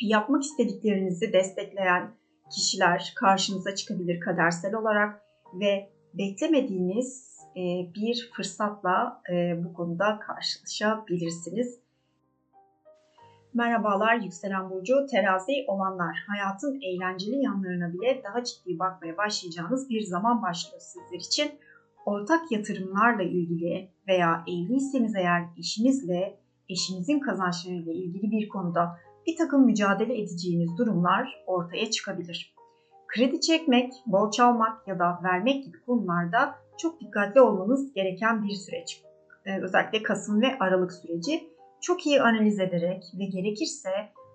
yapmak 0.00 0.42
istediklerinizi 0.42 1.32
destekleyen 1.32 2.14
kişiler 2.50 3.12
karşınıza 3.16 3.74
çıkabilir 3.74 4.20
kadersel 4.20 4.74
olarak 4.74 5.22
ve 5.54 5.90
beklemediğiniz 6.14 7.36
e, 7.56 7.62
bir 7.94 8.30
fırsatla 8.36 9.22
e, 9.30 9.64
bu 9.64 9.74
konuda 9.74 10.18
karşılaşabilirsiniz. 10.18 11.85
Merhabalar 13.56 14.14
yükselen 14.14 14.70
burcu 14.70 15.06
terazi 15.10 15.52
olanlar. 15.66 16.16
Hayatın 16.28 16.80
eğlenceli 16.82 17.42
yanlarına 17.42 17.92
bile 17.92 18.22
daha 18.24 18.44
ciddi 18.44 18.78
bakmaya 18.78 19.16
başlayacağınız 19.16 19.90
bir 19.90 20.00
zaman 20.00 20.42
başlıyor 20.42 20.80
sizler 20.80 21.18
için 21.18 21.50
ortak 22.06 22.52
yatırımlarla 22.52 23.22
ilgili 23.22 23.88
veya 24.08 24.44
evliyseniz 24.46 25.14
eğer 25.16 25.42
eşinizle, 25.58 26.38
eşinizin 26.68 27.20
kazançlarıyla 27.20 27.92
ilgili 27.92 28.30
bir 28.30 28.48
konuda 28.48 28.98
bir 29.26 29.36
takım 29.36 29.64
mücadele 29.64 30.20
edeceğiniz 30.20 30.78
durumlar 30.78 31.44
ortaya 31.46 31.90
çıkabilir. 31.90 32.54
Kredi 33.06 33.40
çekmek, 33.40 33.92
borç 34.06 34.40
almak 34.40 34.88
ya 34.88 34.98
da 34.98 35.20
vermek 35.24 35.64
gibi 35.64 35.84
konularda 35.86 36.54
çok 36.78 37.00
dikkatli 37.00 37.40
olmanız 37.40 37.94
gereken 37.94 38.42
bir 38.42 38.54
süreç. 38.54 39.02
Ee, 39.46 39.60
özellikle 39.62 40.02
Kasım 40.02 40.42
ve 40.42 40.58
Aralık 40.60 40.92
süreci 40.92 41.55
çok 41.80 42.06
iyi 42.06 42.22
analiz 42.22 42.60
ederek 42.60 43.04
ve 43.18 43.24
gerekirse 43.24 43.90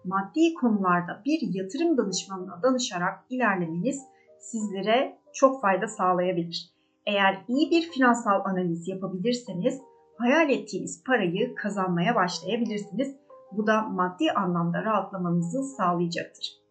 maddi 0.06 0.54
konularda 0.54 1.22
bir 1.26 1.40
yatırım 1.54 1.98
danışmanına 1.98 2.64
danışarak 2.64 3.20
ilerlemeniz 3.30 4.02
sizlere 4.40 5.18
çok 5.34 5.62
fayda 5.62 5.88
sağlayabilir. 5.88 6.72
Eğer 7.06 7.46
iyi 7.48 7.72
bir 7.72 7.82
finansal 7.82 8.46
analiz 8.46 8.88
yapabilirseniz 8.88 9.82
hayal 10.18 10.50
ettiğiniz 10.50 11.04
parayı 11.04 11.56
kazanmaya 11.56 12.16
başlayabilirsiniz. 12.16 13.16
Bu 13.52 13.68
da 13.68 13.82
maddi 13.82 14.32
anlamda 14.32 14.84
rahatlamanızı 14.84 15.64
sağlayacaktır. 15.64 16.62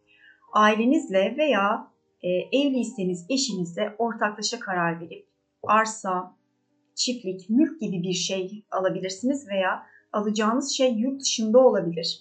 Ailenizle 0.53 1.35
veya 1.39 1.91
e, 2.23 2.29
evliyseniz 2.29 3.27
eşinizle 3.31 3.95
ortaklaşa 3.99 4.61
karar 4.61 5.01
verip 5.01 5.29
arsa, 5.63 6.37
çiftlik, 6.95 7.51
mülk 7.51 7.81
gibi 7.81 8.03
bir 8.03 8.13
şey 8.13 8.65
alabilirsiniz 8.71 9.49
veya 9.49 9.87
alacağınız 10.13 10.71
şey 10.71 10.93
yurt 10.95 11.21
dışında 11.21 11.59
olabilir. 11.59 12.21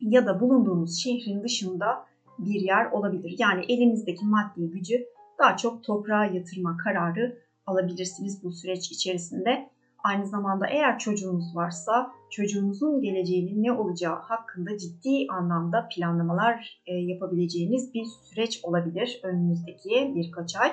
Ya 0.00 0.26
da 0.26 0.40
bulunduğunuz 0.40 0.98
şehrin 0.98 1.42
dışında 1.42 2.06
bir 2.38 2.60
yer 2.60 2.90
olabilir. 2.90 3.36
Yani 3.38 3.64
elinizdeki 3.68 4.24
maddi 4.24 4.70
gücü 4.70 5.06
daha 5.38 5.56
çok 5.56 5.84
toprağa 5.84 6.24
yatırma 6.24 6.76
kararı 6.76 7.38
alabilirsiniz 7.66 8.44
bu 8.44 8.52
süreç 8.52 8.90
içerisinde. 8.90 9.70
Aynı 10.04 10.26
zamanda 10.26 10.66
eğer 10.66 10.98
çocuğunuz 10.98 11.56
varsa 11.56 12.12
çocuğunuzun 12.30 13.00
geleceğinin 13.00 13.62
ne 13.62 13.72
olacağı 13.72 14.16
hakkında 14.20 14.78
ciddi 14.78 15.26
anlamda 15.30 15.88
planlamalar 15.90 16.82
e, 16.86 16.94
yapabileceğiniz 16.94 17.94
bir 17.94 18.04
süreç 18.04 18.60
olabilir 18.62 19.20
önünüzdeki 19.22 20.12
birkaç 20.14 20.56
ay. 20.56 20.72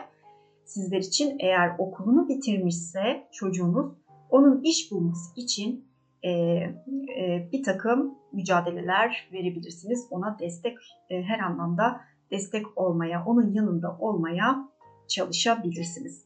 Sizler 0.65 0.99
için 0.99 1.35
eğer 1.39 1.75
okulunu 1.77 2.29
bitirmişse 2.29 3.27
çocuğunuz 3.31 3.91
onun 4.29 4.61
iş 4.63 4.91
bulması 4.91 5.41
için 5.41 5.90
e, 6.23 6.31
e, 6.31 7.49
bir 7.51 7.63
takım 7.63 8.15
mücadeleler 8.31 9.29
verebilirsiniz. 9.33 10.07
Ona 10.11 10.39
destek 10.39 10.77
e, 11.09 11.21
her 11.21 11.39
anlamda 11.39 12.01
destek 12.31 12.77
olmaya, 12.77 13.25
onun 13.25 13.53
yanında 13.53 13.97
olmaya 13.99 14.69
çalışabilirsiniz. 15.07 16.25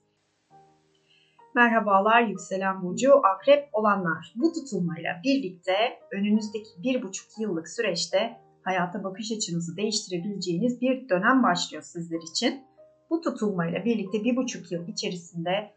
Merhabalar 1.55 2.21
yükselen 2.21 2.81
burcu 2.81 3.25
akrep 3.25 3.69
olanlar. 3.73 4.33
Bu 4.35 4.53
tutulmayla 4.53 5.21
birlikte 5.23 5.73
önünüzdeki 6.11 6.69
bir 6.83 7.03
buçuk 7.03 7.27
yıllık 7.39 7.69
süreçte 7.69 8.37
hayata 8.63 9.03
bakış 9.03 9.31
açınızı 9.31 9.77
değiştirebileceğiniz 9.77 10.81
bir 10.81 11.09
dönem 11.09 11.43
başlıyor 11.43 11.83
sizler 11.83 12.19
için. 12.31 12.63
Bu 13.09 13.21
tutulmayla 13.21 13.85
birlikte 13.85 14.23
bir 14.23 14.35
buçuk 14.35 14.71
yıl 14.71 14.87
içerisinde 14.87 15.71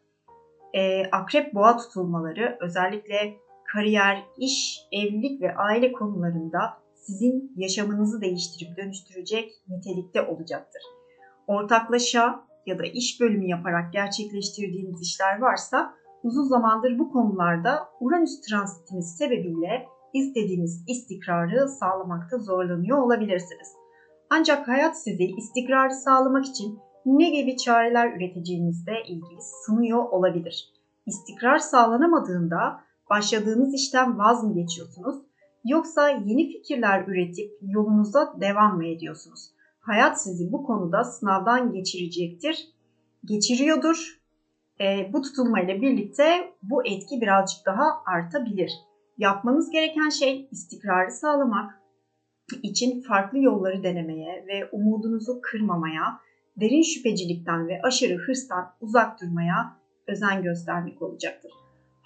e, 0.74 1.06
akrep 1.06 1.54
boğa 1.54 1.76
tutulmaları 1.76 2.58
özellikle 2.60 3.36
kariyer, 3.72 4.24
iş, 4.38 4.80
evlilik 4.92 5.42
ve 5.42 5.54
aile 5.54 5.92
konularında 5.92 6.60
sizin 6.94 7.52
yaşamınızı 7.56 8.20
değiştirip 8.20 8.76
dönüştürecek 8.76 9.52
nitelikte 9.68 10.22
olacaktır. 10.22 10.82
Ortaklaşa 11.46 12.40
ya 12.66 12.78
da 12.78 12.84
iş 12.84 13.20
bölümü 13.20 13.48
yaparak 13.48 13.92
gerçekleştirdiğiniz 13.92 15.02
işler 15.02 15.38
varsa 15.38 15.94
uzun 16.22 16.44
zamandır 16.44 16.98
bu 16.98 17.12
konularda 17.12 17.88
Uranüs 18.00 18.40
transitiniz 18.40 19.16
sebebiyle 19.16 19.86
istediğiniz 20.14 20.84
istikrarı 20.88 21.68
sağlamakta 21.68 22.38
zorlanıyor 22.38 22.98
olabilirsiniz. 22.98 23.68
Ancak 24.30 24.68
hayat 24.68 25.02
sizi 25.02 25.24
istikrarı 25.24 25.94
sağlamak 25.94 26.46
için 26.46 26.78
ne 27.06 27.30
gibi 27.30 27.56
çareler 27.56 28.16
üreteceğinizle 28.16 29.02
ilgili 29.08 29.40
sınıyor 29.40 30.04
olabilir. 30.04 30.72
İstikrar 31.06 31.58
sağlanamadığında 31.58 32.80
başladığınız 33.10 33.74
işten 33.74 34.18
vaz 34.18 34.44
mı 34.44 34.54
geçiyorsunuz 34.54 35.16
yoksa 35.64 36.08
yeni 36.08 36.48
fikirler 36.48 37.04
üretip 37.08 37.50
yolunuza 37.62 38.34
devam 38.40 38.76
mı 38.76 38.86
ediyorsunuz? 38.86 39.50
Hayat 39.80 40.22
sizi 40.22 40.52
bu 40.52 40.66
konuda 40.66 41.04
sınavdan 41.04 41.72
geçirecektir, 41.72 42.68
geçiriyordur. 43.24 44.18
E, 44.80 45.10
bu 45.12 45.22
tutulmayla 45.22 45.80
birlikte 45.80 46.52
bu 46.62 46.86
etki 46.86 47.20
birazcık 47.20 47.66
daha 47.66 47.84
artabilir. 48.06 48.72
Yapmanız 49.18 49.70
gereken 49.70 50.08
şey 50.08 50.48
istikrarı 50.50 51.10
sağlamak 51.10 51.82
için 52.62 53.00
farklı 53.00 53.38
yolları 53.38 53.82
denemeye 53.82 54.44
ve 54.48 54.68
umudunuzu 54.72 55.40
kırmamaya, 55.42 56.20
derin 56.56 56.82
şüphecilikten 56.82 57.68
ve 57.68 57.80
aşırı 57.82 58.16
hırstan 58.16 58.74
uzak 58.80 59.20
durmaya 59.20 59.76
özen 60.06 60.42
göstermek 60.42 61.02
olacaktır. 61.02 61.52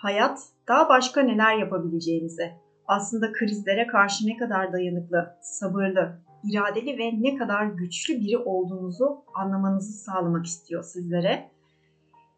Hayat 0.03 0.39
daha 0.69 0.89
başka 0.89 1.23
neler 1.23 1.57
yapabileceğinize, 1.57 2.53
aslında 2.87 3.33
krizlere 3.33 3.87
karşı 3.87 4.27
ne 4.27 4.37
kadar 4.37 4.73
dayanıklı, 4.73 5.37
sabırlı, 5.41 6.19
iradeli 6.45 6.99
ve 6.99 7.23
ne 7.23 7.37
kadar 7.37 7.67
güçlü 7.67 8.21
biri 8.21 8.39
olduğunuzu 8.39 9.25
anlamanızı 9.35 9.93
sağlamak 9.93 10.47
istiyor 10.47 10.83
sizlere. 10.83 11.51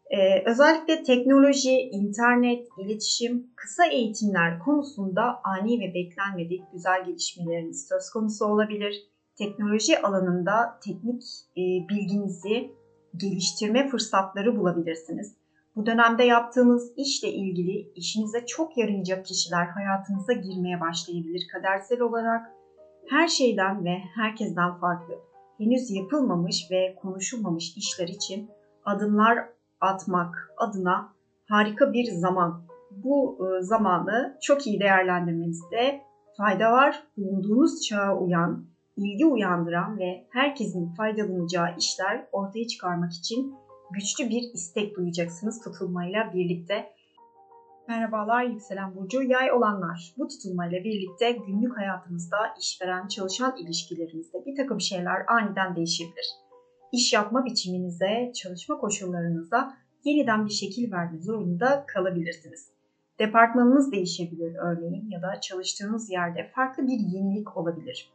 Ee, 0.09 0.43
özellikle 0.45 1.03
teknoloji, 1.03 1.71
internet, 1.71 2.67
iletişim, 2.79 3.47
kısa 3.55 3.85
eğitimler 3.85 4.59
konusunda 4.59 5.41
ani 5.43 5.79
ve 5.79 5.93
beklenmedik 5.93 6.61
güzel 6.73 7.05
gelişmeleriniz 7.05 7.87
söz 7.89 8.09
konusu 8.09 8.45
olabilir. 8.45 8.95
Teknoloji 9.37 10.01
alanında 10.01 10.79
teknik 10.83 11.23
e, 11.57 11.63
bilginizi 11.89 12.71
geliştirme 13.17 13.87
fırsatları 13.87 14.57
bulabilirsiniz. 14.57 15.44
Bu 15.75 15.85
dönemde 15.85 16.23
yaptığınız 16.23 16.93
işle 16.97 17.29
ilgili 17.29 17.91
işinize 17.95 18.45
çok 18.45 18.77
yarayacak 18.77 19.25
kişiler 19.25 19.65
hayatınıza 19.65 20.33
girmeye 20.33 20.81
başlayabilir 20.81 21.47
kadersel 21.53 22.01
olarak. 22.01 22.51
Her 23.09 23.27
şeyden 23.27 23.85
ve 23.85 23.97
herkesten 24.15 24.79
farklı, 24.79 25.13
henüz 25.57 25.91
yapılmamış 25.91 26.67
ve 26.71 26.95
konuşulmamış 27.01 27.77
işler 27.77 28.07
için 28.07 28.49
adımlar 28.85 29.37
atmak 29.81 30.49
adına 30.57 31.13
harika 31.49 31.93
bir 31.93 32.05
zaman. 32.05 32.65
Bu 32.91 33.37
e, 33.39 33.61
zamanı 33.61 34.37
çok 34.41 34.67
iyi 34.67 34.79
değerlendirmenizde 34.79 36.01
fayda 36.37 36.71
var. 36.71 37.03
Bulunduğunuz 37.17 37.81
çağa 37.81 38.17
uyan, 38.17 38.65
ilgi 38.97 39.25
uyandıran 39.25 39.99
ve 39.99 40.27
herkesin 40.29 40.93
faydalanacağı 40.93 41.67
işler 41.77 42.27
ortaya 42.31 42.67
çıkarmak 42.67 43.13
için 43.13 43.55
güçlü 43.91 44.29
bir 44.29 44.53
istek 44.53 44.95
duyacaksınız 44.97 45.63
tutulmayla 45.63 46.33
birlikte. 46.33 46.93
Merhabalar 47.87 48.43
yükselen 48.43 48.95
burcu 48.95 49.23
yay 49.23 49.51
olanlar. 49.51 50.13
Bu 50.17 50.27
tutulmayla 50.27 50.83
birlikte 50.83 51.31
günlük 51.31 51.77
hayatınızda 51.77 52.37
işveren 52.59 53.07
çalışan 53.07 53.57
ilişkilerinizde 53.57 54.45
bir 54.45 54.55
takım 54.55 54.81
şeyler 54.81 55.25
aniden 55.27 55.75
değişebilir. 55.75 56.25
İş 56.91 57.13
yapma 57.13 57.45
biçiminize, 57.45 58.31
çalışma 58.35 58.77
koşullarınıza 58.77 59.77
yeniden 60.03 60.45
bir 60.45 60.51
şekil 60.51 60.91
verme 60.91 61.19
zorunda 61.19 61.85
kalabilirsiniz. 61.87 62.69
Departmanınız 63.19 63.91
değişebilir 63.91 64.55
örneğin 64.55 65.09
ya 65.09 65.21
da 65.21 65.41
çalıştığınız 65.41 66.11
yerde 66.11 66.51
farklı 66.55 66.87
bir 66.87 66.99
yenilik 66.99 67.57
olabilir. 67.57 68.14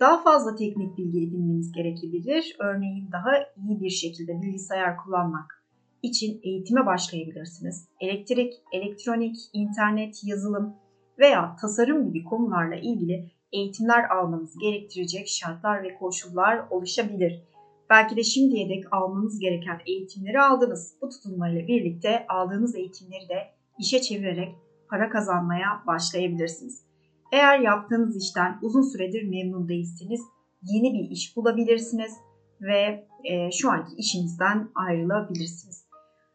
Daha 0.00 0.22
fazla 0.22 0.56
teknik 0.56 0.98
bilgi 0.98 1.18
edinmeniz 1.18 1.72
gerekebilir. 1.72 2.56
Örneğin 2.58 3.12
daha 3.12 3.30
iyi 3.56 3.80
bir 3.80 3.90
şekilde 3.90 4.42
bilgisayar 4.42 4.96
kullanmak 4.96 5.64
için 6.02 6.40
eğitime 6.42 6.86
başlayabilirsiniz. 6.86 7.88
Elektrik, 8.00 8.54
elektronik, 8.72 9.36
internet, 9.52 10.20
yazılım 10.24 10.76
veya 11.18 11.56
tasarım 11.60 12.12
gibi 12.12 12.24
konularla 12.24 12.76
ilgili 12.76 13.30
eğitimler 13.52 14.10
almanız 14.10 14.58
gerektirecek 14.58 15.28
şartlar 15.28 15.82
ve 15.82 15.94
koşullar 15.94 16.68
oluşabilir. 16.70 17.42
Belki 17.90 18.16
de 18.16 18.22
şimdiye 18.22 18.68
dek 18.68 18.92
almanız 18.92 19.38
gereken 19.38 19.80
eğitimleri 19.86 20.40
aldınız. 20.40 20.96
Bu 21.02 21.08
tutumlarla 21.08 21.68
birlikte 21.68 22.26
aldığınız 22.28 22.74
eğitimleri 22.74 23.28
de 23.28 23.38
işe 23.78 24.00
çevirerek 24.00 24.54
para 24.90 25.10
kazanmaya 25.10 25.82
başlayabilirsiniz. 25.86 26.85
Eğer 27.32 27.58
yaptığınız 27.58 28.16
işten 28.16 28.58
uzun 28.62 28.82
süredir 28.82 29.28
memnun 29.28 29.68
değilseniz 29.68 30.20
yeni 30.62 30.94
bir 30.94 31.10
iş 31.10 31.36
bulabilirsiniz 31.36 32.12
ve 32.60 33.06
e, 33.24 33.50
şu 33.50 33.70
anki 33.70 33.94
işinizden 33.96 34.68
ayrılabilirsiniz. 34.74 35.86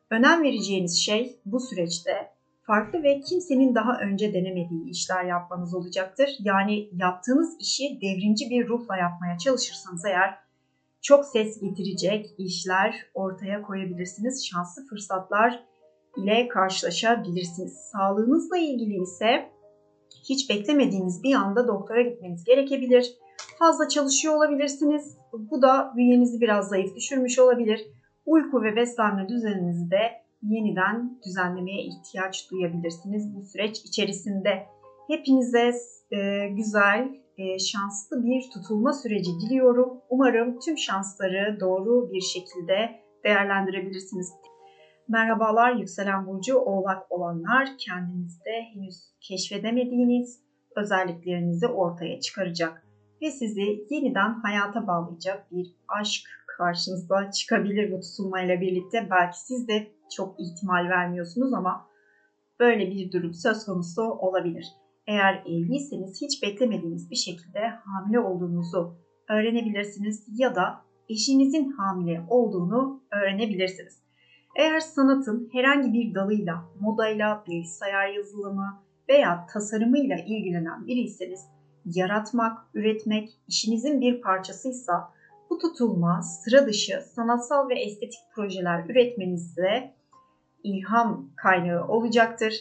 Önem 0.09 0.43
vereceğiniz 0.43 0.99
şey 0.99 1.39
bu 1.45 1.59
süreçte 1.59 2.31
farklı 2.63 3.03
ve 3.03 3.21
kimsenin 3.21 3.75
daha 3.75 3.97
önce 3.99 4.33
denemediği 4.33 4.89
işler 4.89 5.25
yapmanız 5.25 5.75
olacaktır. 5.75 6.29
Yani 6.39 6.89
yaptığınız 6.93 7.55
işi 7.59 8.01
devrimci 8.01 8.49
bir 8.49 8.67
ruhla 8.67 8.97
yapmaya 8.97 9.37
çalışırsanız 9.37 10.05
eğer 10.05 10.37
çok 11.01 11.25
ses 11.25 11.61
getirecek 11.61 12.25
işler 12.37 12.95
ortaya 13.13 13.61
koyabilirsiniz. 13.61 14.45
Şanslı 14.45 14.85
fırsatlar 14.85 15.63
ile 16.17 16.47
karşılaşabilirsiniz. 16.47 17.73
Sağlığınızla 17.73 18.57
ilgili 18.57 19.01
ise 19.03 19.49
hiç 20.29 20.49
beklemediğiniz 20.49 21.23
bir 21.23 21.33
anda 21.33 21.67
doktora 21.67 22.01
gitmeniz 22.01 22.43
gerekebilir. 22.43 23.13
Fazla 23.59 23.87
çalışıyor 23.87 24.35
olabilirsiniz. 24.35 25.17
Bu 25.33 25.61
da 25.61 25.93
bünyenizi 25.95 26.41
biraz 26.41 26.69
zayıf 26.69 26.95
düşürmüş 26.95 27.39
olabilir. 27.39 27.87
Uyku 28.25 28.63
ve 28.63 28.75
beslenme 28.75 29.29
düzeninizi 29.29 29.91
de 29.91 30.21
yeniden 30.41 31.19
düzenlemeye 31.25 31.83
ihtiyaç 31.83 32.51
duyabilirsiniz 32.51 33.35
bu 33.35 33.41
süreç 33.41 33.79
içerisinde. 33.85 34.63
Hepinize 35.07 35.71
e, 36.11 36.47
güzel, 36.47 37.09
e, 37.37 37.59
şanslı 37.59 38.25
bir 38.25 38.49
tutulma 38.53 38.93
süreci 38.93 39.31
diliyorum. 39.39 40.01
Umarım 40.09 40.59
tüm 40.59 40.77
şansları 40.77 41.57
doğru 41.59 42.11
bir 42.13 42.21
şekilde 42.21 43.01
değerlendirebilirsiniz. 43.23 44.40
Merhabalar 45.11 45.75
yükselen 45.75 46.27
burcu 46.27 46.57
oğlak 46.57 47.11
olanlar 47.11 47.69
kendinizde 47.77 48.61
henüz 48.73 48.95
keşfedemediğiniz 49.21 50.41
özelliklerinizi 50.75 51.67
ortaya 51.67 52.19
çıkaracak 52.19 52.87
ve 53.21 53.31
sizi 53.31 53.85
yeniden 53.89 54.33
hayata 54.33 54.87
bağlayacak 54.87 55.51
bir 55.51 55.75
aşk 55.87 56.23
karşınıza 56.57 57.31
çıkabilir 57.31 57.91
bu 57.91 57.99
tutulmayla 57.99 58.61
birlikte. 58.61 59.07
Belki 59.11 59.39
siz 59.39 59.67
de 59.67 59.87
çok 60.15 60.35
ihtimal 60.39 60.89
vermiyorsunuz 60.89 61.53
ama 61.53 61.87
böyle 62.59 62.91
bir 62.91 63.11
durum 63.11 63.33
söz 63.33 63.65
konusu 63.65 64.01
olabilir. 64.01 64.65
Eğer 65.07 65.43
evliyseniz 65.45 66.21
hiç 66.21 66.43
beklemediğiniz 66.43 67.11
bir 67.11 67.15
şekilde 67.15 67.59
hamile 67.67 68.19
olduğunuzu 68.19 68.95
öğrenebilirsiniz 69.29 70.39
ya 70.39 70.55
da 70.55 70.81
eşinizin 71.09 71.71
hamile 71.71 72.25
olduğunu 72.29 73.03
öğrenebilirsiniz. 73.11 74.10
Eğer 74.55 74.79
sanatın 74.79 75.49
herhangi 75.51 75.93
bir 75.93 76.15
dalıyla, 76.15 76.65
modayla, 76.79 77.43
bilgisayar 77.47 78.07
yazılımı 78.07 78.81
veya 79.09 79.45
tasarımıyla 79.53 80.17
ilgilenen 80.17 80.87
biriyseniz, 80.87 81.39
yaratmak, 81.85 82.57
üretmek 82.73 83.29
işinizin 83.47 84.01
bir 84.01 84.21
parçasıysa 84.21 85.11
bu 85.49 85.57
tutulma 85.57 86.21
sıra 86.21 86.65
dışı 86.65 87.01
sanatsal 87.15 87.69
ve 87.69 87.79
estetik 87.79 88.19
projeler 88.35 88.85
üretmenizde 88.89 89.93
ilham 90.63 91.29
kaynağı 91.35 91.87
olacaktır. 91.87 92.53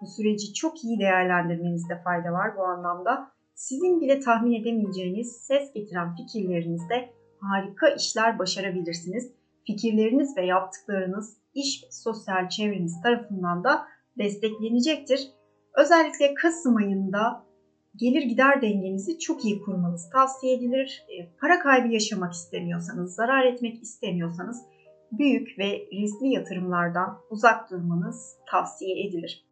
Bu 0.00 0.06
süreci 0.06 0.54
çok 0.54 0.84
iyi 0.84 0.98
değerlendirmenizde 0.98 2.02
fayda 2.04 2.32
var 2.32 2.56
bu 2.56 2.62
anlamda. 2.62 3.30
Sizin 3.54 4.00
bile 4.00 4.20
tahmin 4.20 4.60
edemeyeceğiniz 4.62 5.36
ses 5.36 5.72
getiren 5.72 6.16
fikirlerinizde 6.16 7.10
harika 7.40 7.88
işler 7.88 8.38
başarabilirsiniz. 8.38 9.35
Fikirleriniz 9.66 10.36
ve 10.36 10.46
yaptıklarınız 10.46 11.36
iş 11.54 11.84
ve 11.84 11.90
sosyal 11.90 12.48
çevreniz 12.48 13.02
tarafından 13.02 13.64
da 13.64 13.86
desteklenecektir. 14.18 15.30
Özellikle 15.74 16.34
Kasım 16.34 16.76
ayında 16.76 17.46
gelir 17.96 18.22
gider 18.22 18.62
dengenizi 18.62 19.18
çok 19.18 19.44
iyi 19.44 19.62
kurmanız 19.62 20.10
tavsiye 20.10 20.56
edilir. 20.56 21.04
E, 21.08 21.28
para 21.40 21.58
kaybı 21.58 21.88
yaşamak 21.88 22.32
istemiyorsanız, 22.32 23.14
zarar 23.14 23.44
etmek 23.44 23.82
istemiyorsanız 23.82 24.62
büyük 25.12 25.58
ve 25.58 25.88
riskli 25.92 26.28
yatırımlardan 26.28 27.18
uzak 27.30 27.70
durmanız 27.70 28.36
tavsiye 28.50 29.06
edilir. 29.06 29.46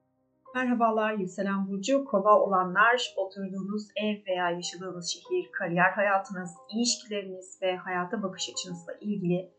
Merhabalar 0.55 1.13
Yükselen 1.13 1.69
Burcu, 1.69 2.05
kova 2.05 2.41
olanlar, 2.41 3.15
oturduğunuz 3.17 3.89
ev 3.97 4.17
veya 4.27 4.51
yaşadığınız 4.51 5.09
şehir, 5.09 5.53
kariyer 5.53 5.91
hayatınız, 5.91 6.51
ilişkileriniz 6.75 7.59
ve 7.63 7.77
hayata 7.77 8.23
bakış 8.23 8.51
açınızla 8.51 8.93
ilgili 9.01 9.51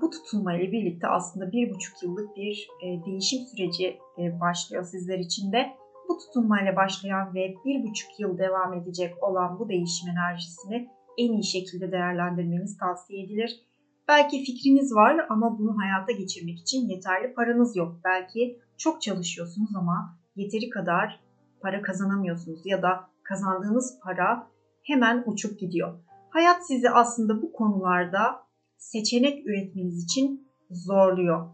bu 0.00 0.10
tutulma 0.10 0.54
ile 0.54 0.72
birlikte 0.72 1.08
aslında 1.08 1.52
bir 1.52 1.74
buçuk 1.74 2.02
yıllık 2.02 2.36
bir 2.36 2.68
e, 2.82 3.04
değişim 3.06 3.38
süreci 3.46 3.98
e, 4.18 4.40
başlıyor 4.40 4.84
sizler 4.84 5.18
için 5.18 5.52
de. 5.52 5.66
Bu 6.08 6.18
tutulmayla 6.18 6.76
başlayan 6.76 7.34
ve 7.34 7.54
bir 7.64 7.82
buçuk 7.82 8.20
yıl 8.20 8.38
devam 8.38 8.74
edecek 8.74 9.22
olan 9.22 9.58
bu 9.58 9.68
değişim 9.68 10.08
enerjisini 10.08 10.88
en 11.18 11.32
iyi 11.32 11.44
şekilde 11.44 11.92
değerlendirmeniz 11.92 12.78
tavsiye 12.78 13.24
edilir. 13.24 13.60
Belki 14.08 14.44
fikriniz 14.44 14.94
var 14.94 15.26
ama 15.28 15.58
bunu 15.58 15.78
hayata 15.78 16.12
geçirmek 16.12 16.58
için 16.58 16.88
yeterli 16.88 17.34
paranız 17.34 17.76
yok. 17.76 18.00
Belki 18.04 18.60
çok 18.78 19.02
çalışıyorsunuz 19.02 19.76
ama 19.76 20.18
yeteri 20.36 20.70
kadar 20.70 21.20
para 21.62 21.82
kazanamıyorsunuz 21.82 22.66
ya 22.66 22.82
da 22.82 23.10
kazandığınız 23.22 23.98
para 24.02 24.46
hemen 24.82 25.24
uçup 25.26 25.60
gidiyor. 25.60 25.98
Hayat 26.30 26.66
sizi 26.66 26.90
aslında 26.90 27.42
bu 27.42 27.52
konularda 27.52 28.45
seçenek 28.78 29.46
üretmeniz 29.46 30.04
için 30.04 30.48
zorluyor. 30.70 31.46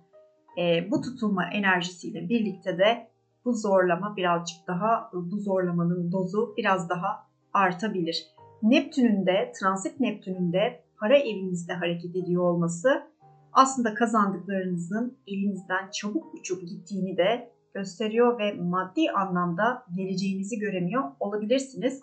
E, 0.59 0.91
bu 0.91 1.01
tutulma 1.01 1.45
enerjisiyle 1.45 2.29
birlikte 2.29 2.79
de 2.79 3.09
bu 3.45 3.53
zorlama 3.53 4.17
birazcık 4.17 4.67
daha, 4.67 5.11
bu 5.13 5.41
zorlamanın 5.41 6.13
dozu 6.13 6.55
biraz 6.57 6.89
daha 6.89 7.27
artabilir. 7.53 8.27
Neptün'ün 8.63 9.27
de, 9.27 9.53
transit 9.61 10.01
Neptün'ün 10.01 10.53
de 10.53 10.85
para 10.99 11.17
evinizde 11.17 11.73
hareket 11.73 12.17
ediyor 12.17 12.43
olması 12.43 13.13
aslında 13.53 13.95
kazandıklarınızın 13.95 15.19
elinizden 15.27 15.91
çabuk 15.91 16.35
uçup 16.35 16.69
gittiğini 16.69 17.17
de 17.17 17.53
gösteriyor 17.75 18.39
ve 18.39 18.53
maddi 18.53 19.11
anlamda 19.11 19.85
geleceğinizi 19.97 20.59
göremiyor 20.59 21.03
olabilirsiniz. 21.21 22.01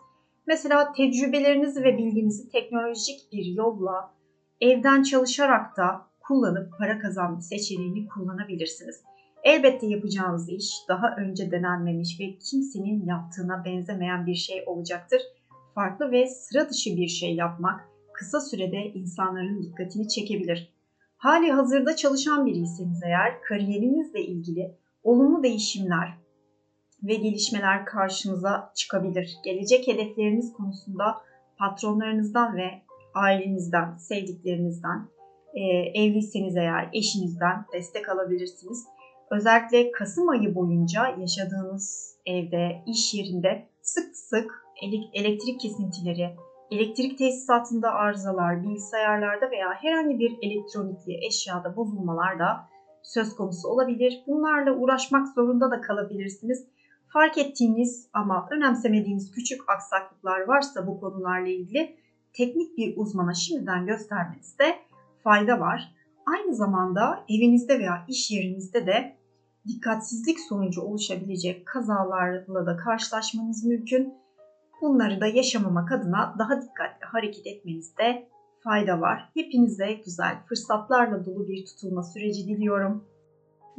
Mesela 0.48 0.94
tecrübelerinizi 0.94 1.84
ve 1.84 1.98
bilginizi 1.98 2.50
teknolojik 2.50 3.20
bir 3.32 3.46
yolla 3.46 4.19
evden 4.62 5.04
çalışarak 5.04 5.78
da 5.78 6.08
kullanıp 6.20 6.78
para 6.78 7.00
kazanma 7.00 7.42
seçeneğini 7.42 8.08
kullanabilirsiniz. 8.08 9.02
Elbette 9.44 9.88
yapacağınız 9.88 10.50
iş 10.50 10.70
daha 10.90 11.16
önce 11.16 11.52
denenmemiş 11.52 12.20
ve 12.20 12.38
kimsenin 12.38 13.06
yaptığına 13.06 13.66
benzemeyen 13.66 14.26
bir 14.26 14.36
şey 14.36 14.64
olacaktır. 14.66 15.22
Farklı 15.76 16.12
ve 16.12 16.28
sıra 16.28 16.70
dışı 16.70 16.98
bir 16.98 17.08
şey 17.08 17.36
yapmak 17.36 17.90
kısa 18.14 18.40
sürede 18.40 18.78
insanların 18.78 19.64
dikkatini 19.64 20.08
çekebilir. 20.08 20.74
Hali 21.18 21.52
hazırda 21.52 21.96
çalışan 21.96 22.46
biriyseniz 22.46 23.04
eğer 23.04 23.42
kariyerinizle 23.42 24.22
ilgili 24.26 24.78
olumlu 25.04 25.44
değişimler 25.44 26.18
ve 27.04 27.16
gelişmeler 27.16 27.86
karşınıza 27.86 28.72
çıkabilir. 28.76 29.38
Gelecek 29.44 29.88
hedefleriniz 29.88 30.54
konusunda 30.54 31.18
patronlarınızdan 31.58 32.56
ve 32.58 32.82
ailenizden, 33.14 33.98
sevdiklerinizden, 33.98 35.10
e, 35.54 35.62
evliyseniz 36.02 36.58
eğer 36.58 36.90
eşinizden 36.94 37.66
destek 37.74 38.10
alabilirsiniz. 38.10 38.86
Özellikle 39.32 39.92
Kasım 39.92 40.30
ayı 40.30 40.56
boyunca 40.56 41.08
yaşadığınız 41.08 42.16
evde, 42.26 42.84
iş 42.88 43.14
yerinde 43.14 43.70
sık 43.82 44.16
sık 44.16 44.66
elektrik 45.14 45.60
kesintileri, 45.60 46.36
elektrik 46.72 47.18
tesisatında 47.18 47.92
arızalar, 47.92 48.64
bilgisayarlarda 48.64 49.52
veya 49.52 49.74
herhangi 49.74 50.20
bir 50.20 50.38
elektronikli 50.42 51.26
eşyada 51.28 51.76
bozulmalar 51.76 52.40
da 52.40 52.70
söz 53.04 53.36
konusu 53.36 53.68
olabilir. 53.68 54.24
Bunlarla 54.28 54.72
uğraşmak 54.72 55.28
zorunda 55.28 55.72
da 55.72 55.82
kalabilirsiniz. 55.82 56.68
Fark 57.14 57.38
ettiğiniz 57.38 58.10
ama 58.14 58.48
önemsemediğiniz 58.52 59.32
küçük 59.32 59.70
aksaklıklar 59.70 60.48
varsa 60.48 60.88
bu 60.88 61.00
konularla 61.00 61.48
ilgili 61.48 61.96
teknik 62.34 62.78
bir 62.78 62.98
uzmana 62.98 63.34
şimdiden 63.34 63.86
göstermenizde 63.86 64.76
fayda 65.24 65.60
var. 65.60 65.96
Aynı 66.26 66.56
zamanda 66.56 67.26
evinizde 67.30 67.80
veya 67.80 68.06
iş 68.08 68.32
yerinizde 68.32 68.88
de 68.88 69.16
dikkatsizlik 69.68 70.40
sonucu 70.40 70.82
oluşabilecek 70.82 71.66
kazalarla 71.66 72.66
da 72.66 72.78
karşılaşmanız 72.78 73.66
mümkün. 73.66 74.14
Bunları 74.82 75.22
da 75.22 75.28
yaşamamak 75.28 75.92
adına 75.92 76.36
daha 76.40 76.62
dikkatli 76.62 77.06
hareket 77.06 77.48
etmenizde 77.48 78.28
fayda 78.64 79.02
var. 79.02 79.30
Hepinize 79.34 79.94
güzel 79.94 80.44
fırsatlarla 80.50 81.26
dolu 81.26 81.48
bir 81.48 81.66
tutulma 81.66 82.04
süreci 82.04 82.48
diliyorum. 82.48 83.04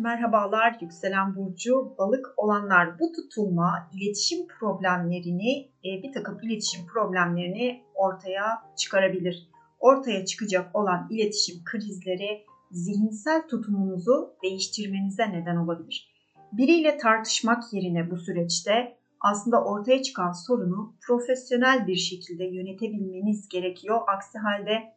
Merhabalar 0.01 0.79
yükselen 0.81 1.37
burcu 1.37 1.95
balık 1.99 2.27
olanlar 2.37 2.99
bu 2.99 3.13
tutulma 3.13 3.91
iletişim 3.95 4.47
problemlerini 4.47 5.71
e, 5.85 6.03
bir 6.03 6.13
takım 6.13 6.39
iletişim 6.43 6.87
problemlerini 6.87 7.83
ortaya 7.95 8.63
çıkarabilir. 8.77 9.49
Ortaya 9.81 10.25
çıkacak 10.25 10.77
olan 10.77 11.09
iletişim 11.11 11.65
krizleri 11.65 12.45
zihinsel 12.71 13.49
tutumunuzu 13.49 14.35
değiştirmenize 14.43 15.33
neden 15.33 15.57
olabilir. 15.57 16.11
Biriyle 16.53 16.99
tartışmak 16.99 17.73
yerine 17.73 18.11
bu 18.11 18.17
süreçte 18.17 18.97
aslında 19.21 19.65
ortaya 19.65 20.03
çıkan 20.03 20.33
sorunu 20.33 20.95
profesyonel 21.07 21.87
bir 21.87 21.97
şekilde 21.97 22.45
yönetebilmeniz 22.45 23.49
gerekiyor. 23.49 24.01
Aksi 24.17 24.39
halde 24.39 24.95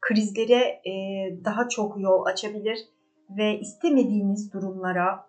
krizlere 0.00 0.60
e, 0.60 0.92
daha 1.44 1.68
çok 1.68 2.00
yol 2.00 2.24
açabilir 2.24 2.78
ve 3.36 3.60
istemediğiniz 3.60 4.52
durumlara 4.52 5.26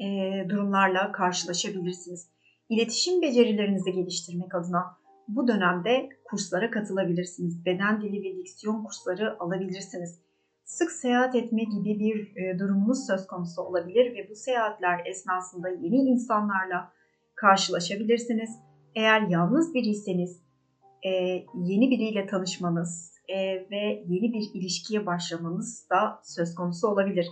e, 0.00 0.06
durumlarla 0.48 1.12
karşılaşabilirsiniz. 1.12 2.28
İletişim 2.68 3.22
becerilerinizi 3.22 3.92
geliştirmek 3.92 4.54
adına 4.54 5.00
bu 5.28 5.48
dönemde 5.48 6.08
kurslara 6.24 6.70
katılabilirsiniz. 6.70 7.64
Beden 7.66 8.02
dili 8.02 8.24
ve 8.24 8.36
diksiyon 8.36 8.84
kursları 8.84 9.36
alabilirsiniz. 9.40 10.18
Sık 10.64 10.90
seyahat 10.90 11.34
etme 11.34 11.62
gibi 11.64 11.98
bir 11.98 12.36
e, 12.36 12.58
durumunuz 12.58 13.06
söz 13.06 13.26
konusu 13.26 13.62
olabilir 13.62 14.14
ve 14.14 14.30
bu 14.30 14.34
seyahatler 14.34 15.06
esnasında 15.06 15.68
yeni 15.68 15.96
insanlarla 15.96 16.92
karşılaşabilirsiniz. 17.34 18.50
Eğer 18.94 19.20
yalnız 19.20 19.74
biriyseniz 19.74 20.40
e, 21.02 21.10
yeni 21.54 21.90
biriyle 21.90 22.26
tanışmanız 22.26 23.19
e, 23.30 23.66
ve 23.70 24.04
yeni 24.08 24.32
bir 24.32 24.60
ilişkiye 24.60 25.06
başlamanız 25.06 25.86
da 25.90 26.20
söz 26.24 26.54
konusu 26.54 26.88
olabilir. 26.88 27.26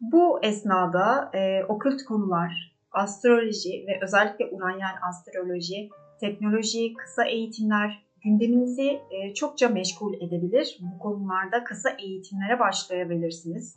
Bu 0.00 0.40
esnada 0.42 1.30
e, 1.34 1.64
okült 1.64 2.04
konular, 2.04 2.76
astroloji 2.92 3.84
ve 3.86 3.98
özellikle 4.02 4.46
Uranyal 4.46 4.94
astroloji, 5.08 5.88
teknoloji, 6.20 6.94
kısa 6.94 7.24
eğitimler 7.24 8.02
gündeminizi 8.24 9.00
e, 9.10 9.34
çokça 9.34 9.68
meşgul 9.68 10.14
edebilir. 10.14 10.78
Bu 10.80 10.98
konularda 10.98 11.64
kısa 11.64 11.90
eğitimlere 11.90 12.58
başlayabilirsiniz. 12.58 13.76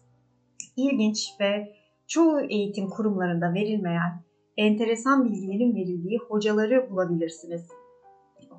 İlginç 0.77 1.27
ve 1.39 1.75
çoğu 2.07 2.41
eğitim 2.41 2.89
kurumlarında 2.89 3.53
verilmeyen 3.53 4.23
enteresan 4.57 5.25
bilgilerin 5.25 5.75
verildiği 5.75 6.17
hocaları 6.17 6.89
bulabilirsiniz. 6.89 7.82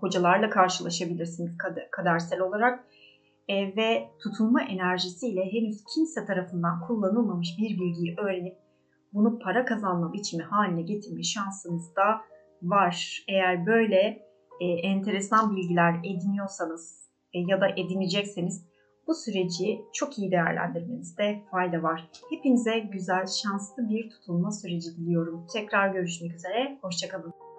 Hocalarla 0.05 0.51
karşılaşabilirsiniz 0.51 1.53
kadersel 1.91 2.41
olarak 2.41 2.85
e, 3.49 3.77
ve 3.77 4.09
tutulma 4.23 4.63
enerjisiyle 4.63 5.53
henüz 5.53 5.85
kimse 5.95 6.27
tarafından 6.27 6.81
kullanılmamış 6.87 7.49
bir 7.59 7.79
bilgiyi 7.81 8.15
öğrenip 8.19 8.57
bunu 9.13 9.39
para 9.39 9.65
kazanma 9.65 10.13
biçimi 10.13 10.43
haline 10.43 10.83
getirme 10.83 11.23
şansınız 11.23 11.97
da 11.97 12.21
var. 12.63 13.25
Eğer 13.29 13.67
böyle 13.67 14.23
e, 14.61 14.67
enteresan 14.67 15.57
bilgiler 15.57 15.95
ediniyorsanız 16.05 17.09
e, 17.33 17.39
ya 17.39 17.61
da 17.61 17.69
edinecekseniz 17.69 18.65
Bu 19.07 19.15
süreci 19.15 19.81
çok 19.93 20.19
iyi 20.19 20.31
değerlendirmenizde 20.31 21.43
fayda 21.51 21.83
var. 21.83 22.11
Hepinize 22.31 22.79
güzel, 22.79 23.27
şanslı 23.27 23.89
bir 23.89 24.11
tutulma 24.11 24.53
süreci 24.53 24.97
diliyorum. 24.97 25.47
Tekrar 25.53 25.89
görüşmek 25.89 26.35
üzere, 26.35 26.79
hoşçakalın. 26.83 27.54